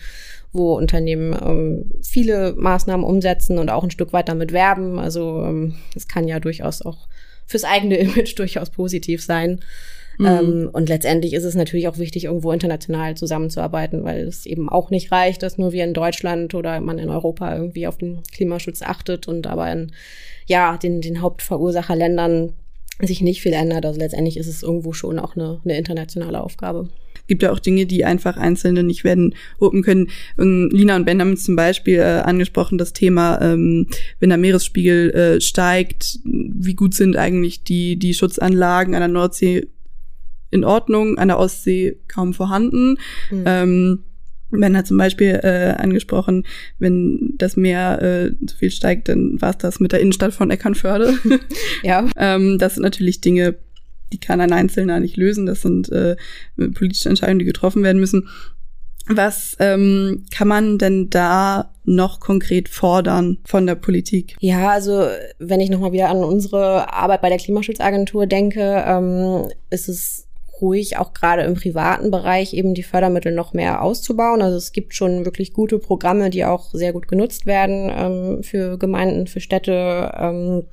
wo 0.51 0.75
Unternehmen 0.75 1.35
ähm, 1.43 1.91
viele 2.01 2.53
Maßnahmen 2.53 3.05
umsetzen 3.05 3.57
und 3.57 3.69
auch 3.69 3.83
ein 3.83 3.91
Stück 3.91 4.13
weit 4.13 4.29
damit 4.29 4.53
werben. 4.53 4.99
Also 4.99 5.43
ähm, 5.43 5.75
es 5.95 6.07
kann 6.07 6.27
ja 6.27 6.39
durchaus 6.39 6.81
auch 6.81 7.07
fürs 7.45 7.65
eigene 7.65 7.97
Image 7.99 8.37
durchaus 8.37 8.69
positiv 8.69 9.23
sein. 9.23 9.59
Mhm. 10.17 10.25
Ähm, 10.25 10.69
und 10.71 10.89
letztendlich 10.89 11.33
ist 11.33 11.43
es 11.43 11.55
natürlich 11.55 11.87
auch 11.87 11.97
wichtig, 11.97 12.25
irgendwo 12.25 12.51
international 12.51 13.15
zusammenzuarbeiten, 13.15 14.03
weil 14.03 14.27
es 14.27 14.45
eben 14.45 14.69
auch 14.69 14.91
nicht 14.91 15.11
reicht, 15.11 15.43
dass 15.43 15.57
nur 15.57 15.71
wir 15.71 15.83
in 15.83 15.93
Deutschland 15.93 16.53
oder 16.53 16.79
man 16.79 16.99
in 16.99 17.09
Europa 17.09 17.55
irgendwie 17.55 17.87
auf 17.87 17.97
den 17.97 18.21
Klimaschutz 18.31 18.81
achtet 18.81 19.27
und 19.27 19.47
aber 19.47 19.71
in 19.71 19.91
ja, 20.47 20.77
den, 20.77 21.01
den 21.01 21.21
Hauptverursacherländern 21.21 22.53
sich 23.01 23.21
nicht 23.21 23.41
viel 23.41 23.53
ändert. 23.53 23.85
Also 23.85 23.99
letztendlich 23.99 24.37
ist 24.37 24.47
es 24.47 24.63
irgendwo 24.63 24.93
schon 24.93 25.19
auch 25.19 25.35
eine, 25.35 25.59
eine 25.63 25.77
internationale 25.77 26.41
Aufgabe. 26.41 26.89
Gibt 27.27 27.41
ja 27.41 27.51
auch 27.51 27.59
Dinge, 27.59 27.85
die 27.85 28.03
einfach 28.03 28.37
Einzelne 28.37 28.83
nicht 28.83 29.03
werden 29.03 29.35
wuppen 29.57 29.81
können. 29.81 30.09
Und 30.35 30.71
Lina 30.71 30.95
und 30.95 31.05
Ben 31.05 31.21
haben 31.21 31.37
zum 31.37 31.55
Beispiel 31.55 31.99
äh, 31.99 32.21
angesprochen, 32.23 32.77
das 32.77 32.93
Thema, 32.93 33.41
ähm, 33.41 33.87
wenn 34.19 34.29
der 34.29 34.37
Meeresspiegel 34.37 35.11
äh, 35.11 35.41
steigt, 35.41 36.19
wie 36.23 36.75
gut 36.75 36.93
sind 36.93 37.15
eigentlich 37.15 37.63
die, 37.63 37.97
die 37.97 38.13
Schutzanlagen 38.13 38.93
an 38.93 39.01
der 39.01 39.07
Nordsee 39.07 39.67
in 40.51 40.63
Ordnung, 40.63 41.17
an 41.17 41.29
der 41.29 41.39
Ostsee 41.39 41.97
kaum 42.07 42.33
vorhanden. 42.33 42.97
Mhm. 43.31 43.43
Ähm, 43.45 44.03
Ben 44.59 44.77
hat 44.77 44.87
zum 44.87 44.97
Beispiel 44.97 45.39
äh, 45.43 45.75
angesprochen, 45.77 46.45
wenn 46.79 47.33
das 47.37 47.57
Meer 47.57 48.01
äh, 48.01 48.45
zu 48.45 48.57
viel 48.57 48.71
steigt, 48.71 49.09
dann 49.09 49.41
war 49.41 49.51
es 49.51 49.57
das 49.57 49.79
mit 49.79 49.91
der 49.91 49.99
Innenstadt 49.99 50.33
von 50.33 50.51
Eckernförde. 50.51 51.13
ja. 51.83 52.07
ähm, 52.17 52.57
das 52.59 52.75
sind 52.75 52.83
natürlich 52.83 53.21
Dinge, 53.21 53.55
die 54.11 54.19
kann 54.19 54.41
ein 54.41 54.53
Einzelner 54.53 54.99
nicht 54.99 55.17
lösen. 55.17 55.45
Das 55.45 55.61
sind 55.61 55.91
äh, 55.91 56.15
politische 56.73 57.09
Entscheidungen, 57.09 57.39
die 57.39 57.45
getroffen 57.45 57.83
werden 57.83 57.99
müssen. 57.99 58.29
Was 59.07 59.57
ähm, 59.59 60.25
kann 60.33 60.47
man 60.47 60.77
denn 60.77 61.09
da 61.09 61.71
noch 61.83 62.21
konkret 62.21 62.69
fordern 62.69 63.39
von 63.43 63.67
der 63.67 63.75
Politik? 63.75 64.37
Ja, 64.39 64.69
also 64.69 65.07
wenn 65.39 65.59
ich 65.59 65.69
nochmal 65.69 65.91
wieder 65.91 66.09
an 66.09 66.23
unsere 66.23 66.93
Arbeit 66.93 67.21
bei 67.21 67.27
der 67.27 67.37
Klimaschutzagentur 67.37 68.27
denke, 68.27 68.83
ähm, 68.87 69.49
ist 69.69 69.89
es 69.89 70.27
ruhig, 70.63 70.97
auch 70.97 71.13
gerade 71.13 71.43
im 71.43 71.53
privaten 71.53 72.09
Bereich 72.09 72.53
eben 72.53 72.73
die 72.73 72.83
Fördermittel 72.83 73.33
noch 73.33 73.53
mehr 73.53 73.83
auszubauen. 73.83 74.41
Also 74.41 74.57
es 74.57 74.71
gibt 74.71 74.95
schon 74.95 75.25
wirklich 75.25 75.53
gute 75.53 75.77
Programme, 75.77 76.29
die 76.29 76.45
auch 76.45 76.71
sehr 76.73 76.93
gut 76.93 77.07
genutzt 77.07 77.45
werden 77.45 77.91
ähm, 77.93 78.43
für 78.43 78.79
Gemeinden, 78.79 79.27
für 79.27 79.41
Städte. 79.41 80.11
Ähm, 80.17 80.63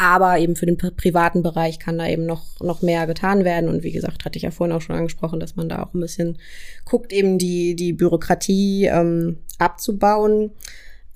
aber 0.00 0.38
eben 0.38 0.54
für 0.54 0.66
den 0.66 0.76
privaten 0.76 1.42
Bereich 1.42 1.80
kann 1.80 1.98
da 1.98 2.06
eben 2.06 2.24
noch, 2.24 2.60
noch 2.60 2.82
mehr 2.82 3.08
getan 3.08 3.44
werden. 3.44 3.68
Und 3.68 3.82
wie 3.82 3.90
gesagt, 3.90 4.24
hatte 4.24 4.36
ich 4.36 4.44
ja 4.44 4.52
vorhin 4.52 4.76
auch 4.76 4.80
schon 4.80 4.94
angesprochen, 4.94 5.40
dass 5.40 5.56
man 5.56 5.68
da 5.68 5.82
auch 5.82 5.92
ein 5.92 6.00
bisschen 6.00 6.38
guckt, 6.84 7.12
eben 7.12 7.38
die, 7.38 7.74
die 7.74 7.94
Bürokratie 7.94 8.84
ähm, 8.84 9.38
abzubauen. 9.58 10.52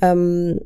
Ähm, 0.01 0.61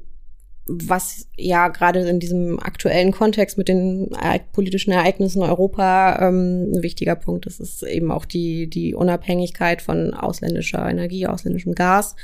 was 0.66 1.28
ja 1.36 1.68
gerade 1.68 2.00
in 2.00 2.18
diesem 2.18 2.58
aktuellen 2.58 3.12
Kontext 3.12 3.56
mit 3.56 3.68
den 3.68 4.10
politischen 4.52 4.92
Ereignissen 4.92 5.42
in 5.42 5.48
Europa 5.48 6.18
ähm, 6.20 6.72
ein 6.74 6.82
wichtiger 6.82 7.14
Punkt 7.14 7.46
ist, 7.46 7.60
ist 7.60 7.82
eben 7.82 8.10
auch 8.10 8.24
die, 8.24 8.68
die 8.68 8.94
Unabhängigkeit 8.94 9.80
von 9.80 10.12
ausländischer 10.12 10.88
Energie, 10.88 11.26
ausländischem 11.26 11.74
Gas 11.74 12.16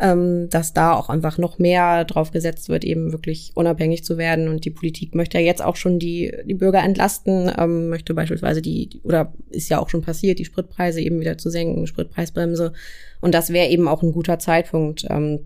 ähm, 0.00 0.48
dass 0.48 0.72
da 0.72 0.94
auch 0.94 1.10
einfach 1.10 1.36
noch 1.36 1.58
mehr 1.58 2.04
drauf 2.04 2.30
gesetzt 2.30 2.68
wird, 2.68 2.84
eben 2.84 3.12
wirklich 3.12 3.52
unabhängig 3.54 4.02
zu 4.02 4.16
werden. 4.16 4.48
Und 4.48 4.64
die 4.64 4.70
Politik 4.70 5.14
möchte 5.14 5.38
ja 5.38 5.44
jetzt 5.44 5.62
auch 5.62 5.76
schon 5.76 5.98
die, 5.98 6.34
die 6.46 6.54
Bürger 6.54 6.82
entlasten, 6.82 7.52
ähm, 7.56 7.90
möchte 7.90 8.14
beispielsweise 8.14 8.62
die, 8.62 8.88
oder 9.04 9.34
ist 9.50 9.68
ja 9.68 9.78
auch 9.78 9.90
schon 9.90 10.00
passiert, 10.00 10.38
die 10.38 10.46
Spritpreise 10.46 11.00
eben 11.02 11.20
wieder 11.20 11.36
zu 11.36 11.50
senken, 11.50 11.86
Spritpreisbremse. 11.86 12.72
Und 13.20 13.34
das 13.34 13.52
wäre 13.52 13.68
eben 13.68 13.88
auch 13.88 14.02
ein 14.02 14.12
guter 14.12 14.38
Zeitpunkt, 14.38 15.06
ähm, 15.10 15.40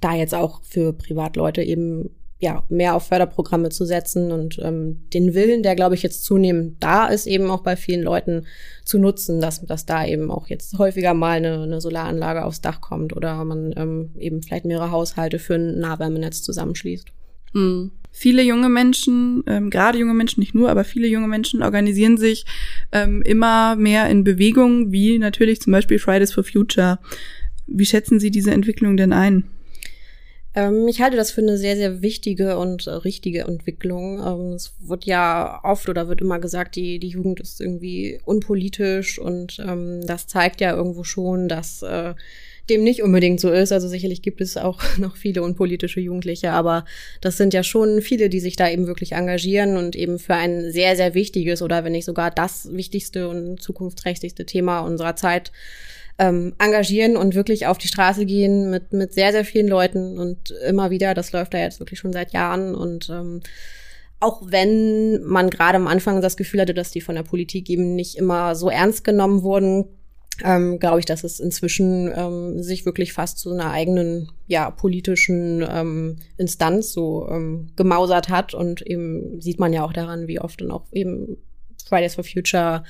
da 0.00 0.14
jetzt 0.14 0.34
auch 0.34 0.62
für 0.62 0.92
Privatleute 0.92 1.62
eben 1.62 2.10
ja, 2.40 2.62
mehr 2.68 2.94
auf 2.94 3.08
Förderprogramme 3.08 3.68
zu 3.70 3.84
setzen 3.84 4.30
und 4.30 4.60
ähm, 4.62 5.00
den 5.12 5.34
Willen, 5.34 5.64
der, 5.64 5.74
glaube 5.74 5.96
ich, 5.96 6.04
jetzt 6.04 6.24
zunehmend 6.24 6.76
da 6.78 7.08
ist, 7.08 7.26
eben 7.26 7.50
auch 7.50 7.62
bei 7.62 7.74
vielen 7.74 8.02
Leuten 8.02 8.46
zu 8.84 8.98
nutzen, 8.98 9.40
dass, 9.40 9.60
dass 9.66 9.86
da 9.86 10.06
eben 10.06 10.30
auch 10.30 10.46
jetzt 10.46 10.78
häufiger 10.78 11.14
mal 11.14 11.38
eine, 11.38 11.62
eine 11.62 11.80
Solaranlage 11.80 12.44
aufs 12.44 12.60
Dach 12.60 12.80
kommt 12.80 13.16
oder 13.16 13.44
man 13.44 13.74
ähm, 13.76 14.10
eben 14.18 14.40
vielleicht 14.42 14.66
mehrere 14.66 14.92
Haushalte 14.92 15.40
für 15.40 15.56
ein 15.56 15.80
Nahwärmenetz 15.80 16.42
zusammenschließt. 16.42 17.08
Mhm. 17.54 17.90
Viele 18.12 18.42
junge 18.42 18.68
Menschen, 18.68 19.42
ähm, 19.48 19.68
gerade 19.68 19.98
junge 19.98 20.14
Menschen, 20.14 20.40
nicht 20.40 20.54
nur, 20.54 20.70
aber 20.70 20.84
viele 20.84 21.08
junge 21.08 21.28
Menschen 21.28 21.62
organisieren 21.62 22.18
sich 22.18 22.46
ähm, 22.92 23.22
immer 23.22 23.74
mehr 23.74 24.08
in 24.10 24.22
Bewegungen, 24.22 24.92
wie 24.92 25.18
natürlich 25.18 25.60
zum 25.60 25.72
Beispiel 25.72 25.98
Fridays 25.98 26.32
for 26.32 26.44
Future. 26.44 27.00
Wie 27.66 27.86
schätzen 27.86 28.20
Sie 28.20 28.30
diese 28.30 28.52
Entwicklung 28.52 28.96
denn 28.96 29.12
ein? 29.12 29.44
Ähm, 30.54 30.88
ich 30.88 31.00
halte 31.00 31.16
das 31.16 31.30
für 31.30 31.40
eine 31.40 31.58
sehr, 31.58 31.76
sehr 31.76 32.02
wichtige 32.02 32.58
und 32.58 32.86
äh, 32.86 32.90
richtige 32.90 33.42
Entwicklung. 33.42 34.18
Ähm, 34.18 34.52
es 34.54 34.74
wird 34.80 35.04
ja 35.04 35.60
oft 35.62 35.88
oder 35.88 36.08
wird 36.08 36.20
immer 36.20 36.38
gesagt, 36.38 36.76
die, 36.76 36.98
die 36.98 37.08
Jugend 37.08 37.40
ist 37.40 37.60
irgendwie 37.60 38.20
unpolitisch 38.24 39.18
und 39.18 39.58
ähm, 39.58 40.06
das 40.06 40.26
zeigt 40.26 40.60
ja 40.60 40.74
irgendwo 40.74 41.04
schon, 41.04 41.48
dass 41.48 41.82
äh, 41.82 42.14
dem 42.68 42.82
nicht 42.82 43.02
unbedingt 43.02 43.40
so 43.40 43.50
ist. 43.50 43.72
Also 43.72 43.88
sicherlich 43.88 44.22
gibt 44.22 44.40
es 44.40 44.56
auch 44.56 44.82
noch 44.98 45.16
viele 45.16 45.42
unpolitische 45.42 46.00
Jugendliche, 46.00 46.52
aber 46.52 46.84
das 47.20 47.36
sind 47.36 47.54
ja 47.54 47.62
schon 47.62 48.00
viele, 48.00 48.28
die 48.28 48.40
sich 48.40 48.56
da 48.56 48.68
eben 48.70 48.86
wirklich 48.86 49.12
engagieren 49.12 49.76
und 49.76 49.96
eben 49.96 50.18
für 50.18 50.34
ein 50.34 50.70
sehr, 50.70 50.96
sehr 50.96 51.14
wichtiges 51.14 51.62
oder 51.62 51.84
wenn 51.84 51.92
nicht 51.92 52.04
sogar 52.04 52.30
das 52.30 52.68
wichtigste 52.72 53.28
und 53.28 53.60
zukunftsträchtigste 53.62 54.46
Thema 54.46 54.80
unserer 54.80 55.16
Zeit 55.16 55.52
ähm, 56.18 56.54
engagieren 56.58 57.16
und 57.16 57.34
wirklich 57.34 57.66
auf 57.66 57.78
die 57.78 57.88
Straße 57.88 58.26
gehen 58.26 58.70
mit, 58.70 58.92
mit 58.92 59.12
sehr, 59.12 59.32
sehr 59.32 59.44
vielen 59.44 59.68
Leuten 59.68 60.18
und 60.18 60.50
immer 60.66 60.90
wieder, 60.90 61.14
das 61.14 61.32
läuft 61.32 61.54
da 61.54 61.58
jetzt 61.58 61.80
wirklich 61.80 62.00
schon 62.00 62.12
seit 62.12 62.32
Jahren 62.32 62.74
und 62.74 63.08
ähm, 63.10 63.40
auch 64.20 64.42
wenn 64.46 65.22
man 65.22 65.48
gerade 65.48 65.76
am 65.76 65.86
Anfang 65.86 66.20
das 66.20 66.36
Gefühl 66.36 66.60
hatte, 66.60 66.74
dass 66.74 66.90
die 66.90 67.00
von 67.00 67.14
der 67.14 67.22
Politik 67.22 67.70
eben 67.70 67.94
nicht 67.94 68.16
immer 68.16 68.56
so 68.56 68.68
ernst 68.68 69.04
genommen 69.04 69.42
wurden, 69.42 69.84
ähm, 70.44 70.78
glaube 70.78 71.00
ich, 71.00 71.04
dass 71.04 71.24
es 71.24 71.40
inzwischen 71.40 72.12
ähm, 72.14 72.62
sich 72.62 72.86
wirklich 72.86 73.12
fast 73.12 73.38
zu 73.38 73.52
einer 73.52 73.70
eigenen, 73.70 74.30
ja, 74.46 74.70
politischen 74.70 75.66
ähm, 75.68 76.16
Instanz 76.36 76.92
so 76.92 77.28
ähm, 77.28 77.70
gemausert 77.76 78.28
hat. 78.28 78.54
Und 78.54 78.82
eben 78.82 79.40
sieht 79.40 79.58
man 79.58 79.72
ja 79.72 79.84
auch 79.84 79.92
daran, 79.92 80.28
wie 80.28 80.40
oft 80.40 80.62
und 80.62 80.70
auch 80.70 80.84
eben 80.92 81.38
Fridays 81.88 82.14
for 82.14 82.24
Future 82.24 82.82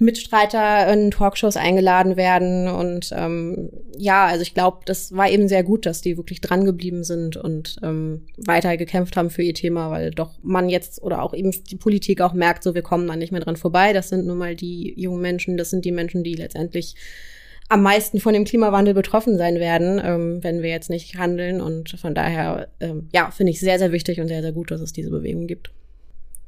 Mitstreiter 0.00 0.92
in 0.92 1.10
Talkshows 1.10 1.56
eingeladen 1.56 2.16
werden. 2.16 2.68
Und 2.68 3.10
ähm, 3.12 3.70
ja, 3.96 4.26
also 4.26 4.42
ich 4.42 4.54
glaube, 4.54 4.78
das 4.84 5.12
war 5.12 5.28
eben 5.28 5.48
sehr 5.48 5.64
gut, 5.64 5.86
dass 5.86 6.00
die 6.00 6.16
wirklich 6.16 6.40
dran 6.40 6.64
geblieben 6.64 7.02
sind 7.02 7.36
und 7.36 7.76
ähm, 7.82 8.26
weiter 8.36 8.76
gekämpft 8.76 9.16
haben 9.16 9.30
für 9.30 9.42
ihr 9.42 9.54
Thema, 9.54 9.90
weil 9.90 10.12
doch 10.12 10.38
man 10.42 10.68
jetzt 10.68 11.02
oder 11.02 11.22
auch 11.22 11.34
eben 11.34 11.50
die 11.50 11.76
Politik 11.76 12.20
auch 12.20 12.32
merkt, 12.32 12.62
so 12.62 12.74
wir 12.74 12.82
kommen 12.82 13.08
da 13.08 13.16
nicht 13.16 13.32
mehr 13.32 13.40
dran 13.40 13.56
vorbei. 13.56 13.92
Das 13.92 14.08
sind 14.08 14.26
nun 14.26 14.38
mal 14.38 14.54
die 14.54 14.94
jungen 14.96 15.20
Menschen, 15.20 15.56
das 15.56 15.70
sind 15.70 15.84
die 15.84 15.92
Menschen, 15.92 16.22
die 16.22 16.34
letztendlich 16.34 16.94
am 17.68 17.82
meisten 17.82 18.20
von 18.20 18.32
dem 18.32 18.44
Klimawandel 18.44 18.94
betroffen 18.94 19.36
sein 19.36 19.56
werden, 19.56 20.00
ähm, 20.02 20.42
wenn 20.42 20.62
wir 20.62 20.70
jetzt 20.70 20.90
nicht 20.90 21.18
handeln. 21.18 21.60
Und 21.60 21.90
von 22.00 22.14
daher, 22.14 22.68
ähm, 22.80 23.08
ja, 23.12 23.30
finde 23.30 23.50
ich 23.50 23.60
sehr, 23.60 23.78
sehr 23.78 23.92
wichtig 23.92 24.20
und 24.20 24.28
sehr, 24.28 24.42
sehr 24.42 24.52
gut, 24.52 24.70
dass 24.70 24.80
es 24.80 24.92
diese 24.92 25.10
Bewegung 25.10 25.46
gibt. 25.46 25.70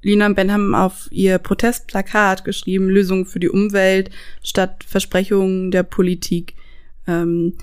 Lina 0.02 0.26
und 0.26 0.34
Ben 0.34 0.52
haben 0.52 0.74
auf 0.74 1.08
ihr 1.10 1.38
Protestplakat 1.38 2.44
geschrieben, 2.44 2.88
Lösungen 2.88 3.26
für 3.26 3.40
die 3.40 3.50
Umwelt 3.50 4.10
statt 4.42 4.84
Versprechungen 4.86 5.70
der 5.70 5.82
Politik. 5.82 6.54
Ähm, 7.06 7.54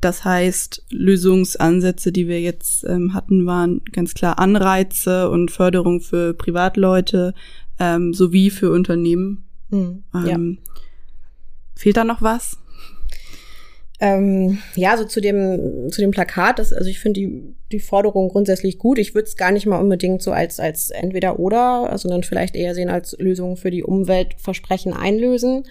das 0.00 0.24
heißt, 0.24 0.84
Lösungsansätze, 0.90 2.12
die 2.12 2.28
wir 2.28 2.40
jetzt 2.40 2.84
ähm, 2.84 3.14
hatten, 3.14 3.46
waren 3.46 3.82
ganz 3.92 4.14
klar 4.14 4.38
Anreize 4.38 5.30
und 5.30 5.50
Förderung 5.50 6.00
für 6.00 6.34
Privatleute 6.34 7.34
ähm, 7.78 8.12
sowie 8.12 8.50
für 8.50 8.70
Unternehmen. 8.70 9.44
Mhm, 9.70 10.04
ja. 10.12 10.26
Ähm, 10.26 10.58
fehlt 11.74 11.96
da 11.96 12.04
noch 12.04 12.22
was? 12.22 12.58
Ähm, 13.98 14.58
ja, 14.74 14.96
so 14.96 15.04
zu 15.04 15.20
dem, 15.20 15.90
zu 15.90 16.02
dem 16.02 16.10
Plakat, 16.10 16.58
das, 16.58 16.72
also 16.72 16.88
ich 16.90 17.00
finde 17.00 17.20
die, 17.20 17.54
die 17.72 17.80
Forderung 17.80 18.28
grundsätzlich 18.28 18.78
gut. 18.78 18.98
Ich 18.98 19.14
würde 19.14 19.26
es 19.26 19.36
gar 19.36 19.50
nicht 19.50 19.66
mal 19.66 19.80
unbedingt 19.80 20.22
so 20.22 20.32
als, 20.32 20.60
als 20.60 20.90
entweder 20.90 21.38
oder, 21.38 21.96
sondern 21.96 22.22
vielleicht 22.22 22.56
eher 22.56 22.74
sehen 22.74 22.90
als 22.90 23.16
Lösung 23.18 23.56
für 23.56 23.70
die 23.70 23.82
Umweltversprechen 23.82 24.92
einlösen. 24.92 25.64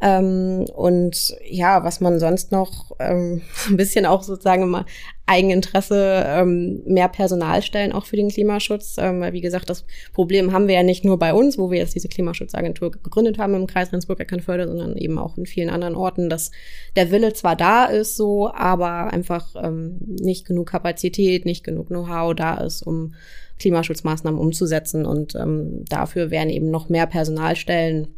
Ähm, 0.00 0.64
und 0.74 1.36
ja, 1.48 1.84
was 1.84 2.00
man 2.00 2.18
sonst 2.18 2.52
noch 2.52 2.92
ähm, 2.98 3.42
ein 3.68 3.76
bisschen 3.76 4.06
auch 4.06 4.22
sozusagen 4.22 4.62
immer 4.62 4.86
Eigeninteresse, 5.28 6.24
ähm, 6.24 6.82
mehr 6.86 7.08
Personal 7.08 7.60
stellen, 7.60 7.92
auch 7.92 8.06
für 8.06 8.16
den 8.16 8.28
Klimaschutz. 8.28 8.96
Ähm, 8.98 9.20
weil 9.20 9.32
wie 9.32 9.40
gesagt, 9.40 9.68
das 9.68 9.84
Problem 10.12 10.52
haben 10.52 10.68
wir 10.68 10.76
ja 10.76 10.82
nicht 10.84 11.04
nur 11.04 11.18
bei 11.18 11.34
uns, 11.34 11.58
wo 11.58 11.70
wir 11.70 11.78
jetzt 11.78 11.96
diese 11.96 12.08
Klimaschutzagentur 12.08 12.92
gegründet 12.92 13.38
haben 13.38 13.54
im 13.54 13.66
Kreis 13.66 13.92
Rendsburg-Eckernförde, 13.92 14.68
sondern 14.68 14.96
eben 14.96 15.18
auch 15.18 15.36
in 15.36 15.46
vielen 15.46 15.70
anderen 15.70 15.96
Orten, 15.96 16.30
dass 16.30 16.52
der 16.94 17.10
Wille 17.10 17.32
zwar 17.32 17.56
da 17.56 17.86
ist, 17.86 18.16
so, 18.16 18.52
aber 18.52 19.12
einfach 19.12 19.54
ähm, 19.60 19.98
nicht 20.00 20.46
genug 20.46 20.68
Kapazität, 20.68 21.44
nicht 21.44 21.64
genug 21.64 21.88
Know-how 21.88 22.34
da 22.34 22.58
ist, 22.58 22.82
um 22.82 23.14
Klimaschutzmaßnahmen 23.58 24.38
umzusetzen. 24.38 25.06
Und 25.06 25.34
ähm, 25.34 25.84
dafür 25.88 26.30
wären 26.30 26.50
eben 26.50 26.70
noch 26.70 26.88
mehr 26.88 27.06
Personalstellen 27.06 28.08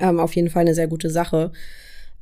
ähm, 0.00 0.20
auf 0.20 0.34
jeden 0.34 0.50
Fall 0.50 0.62
eine 0.62 0.74
sehr 0.74 0.88
gute 0.88 1.10
Sache. 1.10 1.52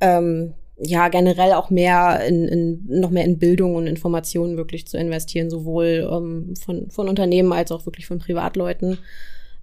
Ähm, 0.01 0.53
ja, 0.77 1.07
generell 1.07 1.53
auch 1.53 1.69
mehr 1.69 2.25
in, 2.27 2.47
in, 2.47 2.85
noch 2.87 3.09
mehr 3.09 3.23
in 3.23 3.39
Bildung 3.39 3.75
und 3.75 3.87
Informationen 3.87 4.57
wirklich 4.57 4.87
zu 4.87 4.97
investieren, 4.97 5.49
sowohl 5.49 6.09
ähm, 6.11 6.53
von, 6.55 6.89
von 6.89 7.07
Unternehmen 7.07 7.53
als 7.53 7.71
auch 7.71 7.85
wirklich 7.85 8.07
von 8.07 8.19
Privatleuten. 8.19 8.97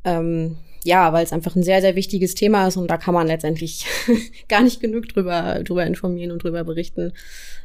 Ähm, 0.04 0.56
ja, 0.84 1.12
weil 1.12 1.24
es 1.24 1.32
einfach 1.32 1.54
ein 1.54 1.62
sehr, 1.62 1.80
sehr 1.80 1.94
wichtiges 1.94 2.34
Thema 2.34 2.66
ist 2.66 2.76
und 2.76 2.90
da 2.90 2.96
kann 2.96 3.14
man 3.14 3.26
letztendlich 3.26 3.86
gar 4.48 4.62
nicht 4.62 4.80
genug 4.80 5.08
drüber, 5.08 5.60
drüber 5.62 5.86
informieren 5.86 6.32
und 6.32 6.42
drüber 6.42 6.64
berichten, 6.64 7.12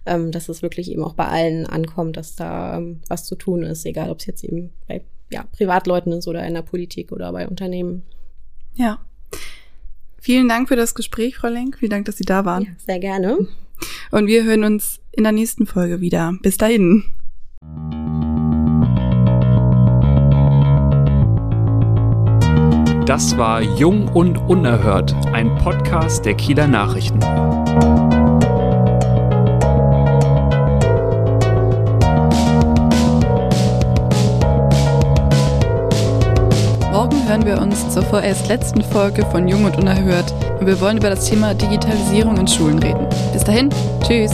ähm, 0.06 0.32
dass 0.32 0.50
es 0.50 0.62
wirklich 0.62 0.92
eben 0.92 1.04
auch 1.04 1.14
bei 1.14 1.26
allen 1.26 1.66
ankommt, 1.66 2.18
dass 2.18 2.36
da 2.36 2.78
ähm, 2.78 3.02
was 3.08 3.26
zu 3.26 3.36
tun 3.36 3.64
ist, 3.64 3.86
egal 3.86 4.12
ob 4.12 4.20
es 4.20 4.28
jetzt 4.28 4.44
eben 4.44 4.72
bei 4.88 5.04
ja, 5.32 5.46
Privatleuten 5.52 6.14
ist 6.14 6.28
oder 6.28 6.46
in 6.46 6.54
der 6.54 6.62
Politik 6.62 7.12
oder 7.12 7.32
bei 7.32 7.48
Unternehmen. 7.48 8.04
Ja. 8.76 9.00
Vielen 10.28 10.50
Dank 10.50 10.68
für 10.68 10.76
das 10.76 10.94
Gespräch, 10.94 11.38
Frau 11.38 11.48
Lenk. 11.48 11.78
Vielen 11.80 11.92
Dank, 11.92 12.04
dass 12.04 12.18
Sie 12.18 12.26
da 12.26 12.44
waren. 12.44 12.64
Ja, 12.64 12.70
sehr 12.86 13.00
gerne. 13.00 13.48
Und 14.12 14.28
wir 14.28 14.44
hören 14.44 14.66
uns 14.66 15.00
in 15.14 15.24
der 15.24 15.32
nächsten 15.32 15.66
Folge 15.66 16.02
wieder. 16.02 16.34
Bis 16.42 16.58
dahin. 16.58 17.06
Das 23.06 23.38
war 23.38 23.62
Jung 23.62 24.10
und 24.10 24.38
Unerhört, 24.50 25.16
ein 25.32 25.56
Podcast 25.60 26.26
der 26.26 26.34
Kieler 26.34 26.68
Nachrichten. 26.68 27.22
Hören 37.28 37.46
wir 37.46 37.62
uns 37.62 37.94
zur 37.94 38.04
vorerst 38.04 38.48
letzten 38.48 38.82
Folge 38.82 39.26
von 39.26 39.50
Jung 39.50 39.66
und 39.66 39.78
Unerhört 39.78 40.34
und 40.60 40.66
wir 40.66 40.80
wollen 40.80 40.98
über 40.98 41.10
das 41.10 41.26
Thema 41.26 41.54
Digitalisierung 41.54 42.38
in 42.38 42.48
Schulen 42.48 42.80
reden. 42.80 43.06
Bis 43.34 43.44
dahin, 43.44 43.70
tschüss! 44.02 44.32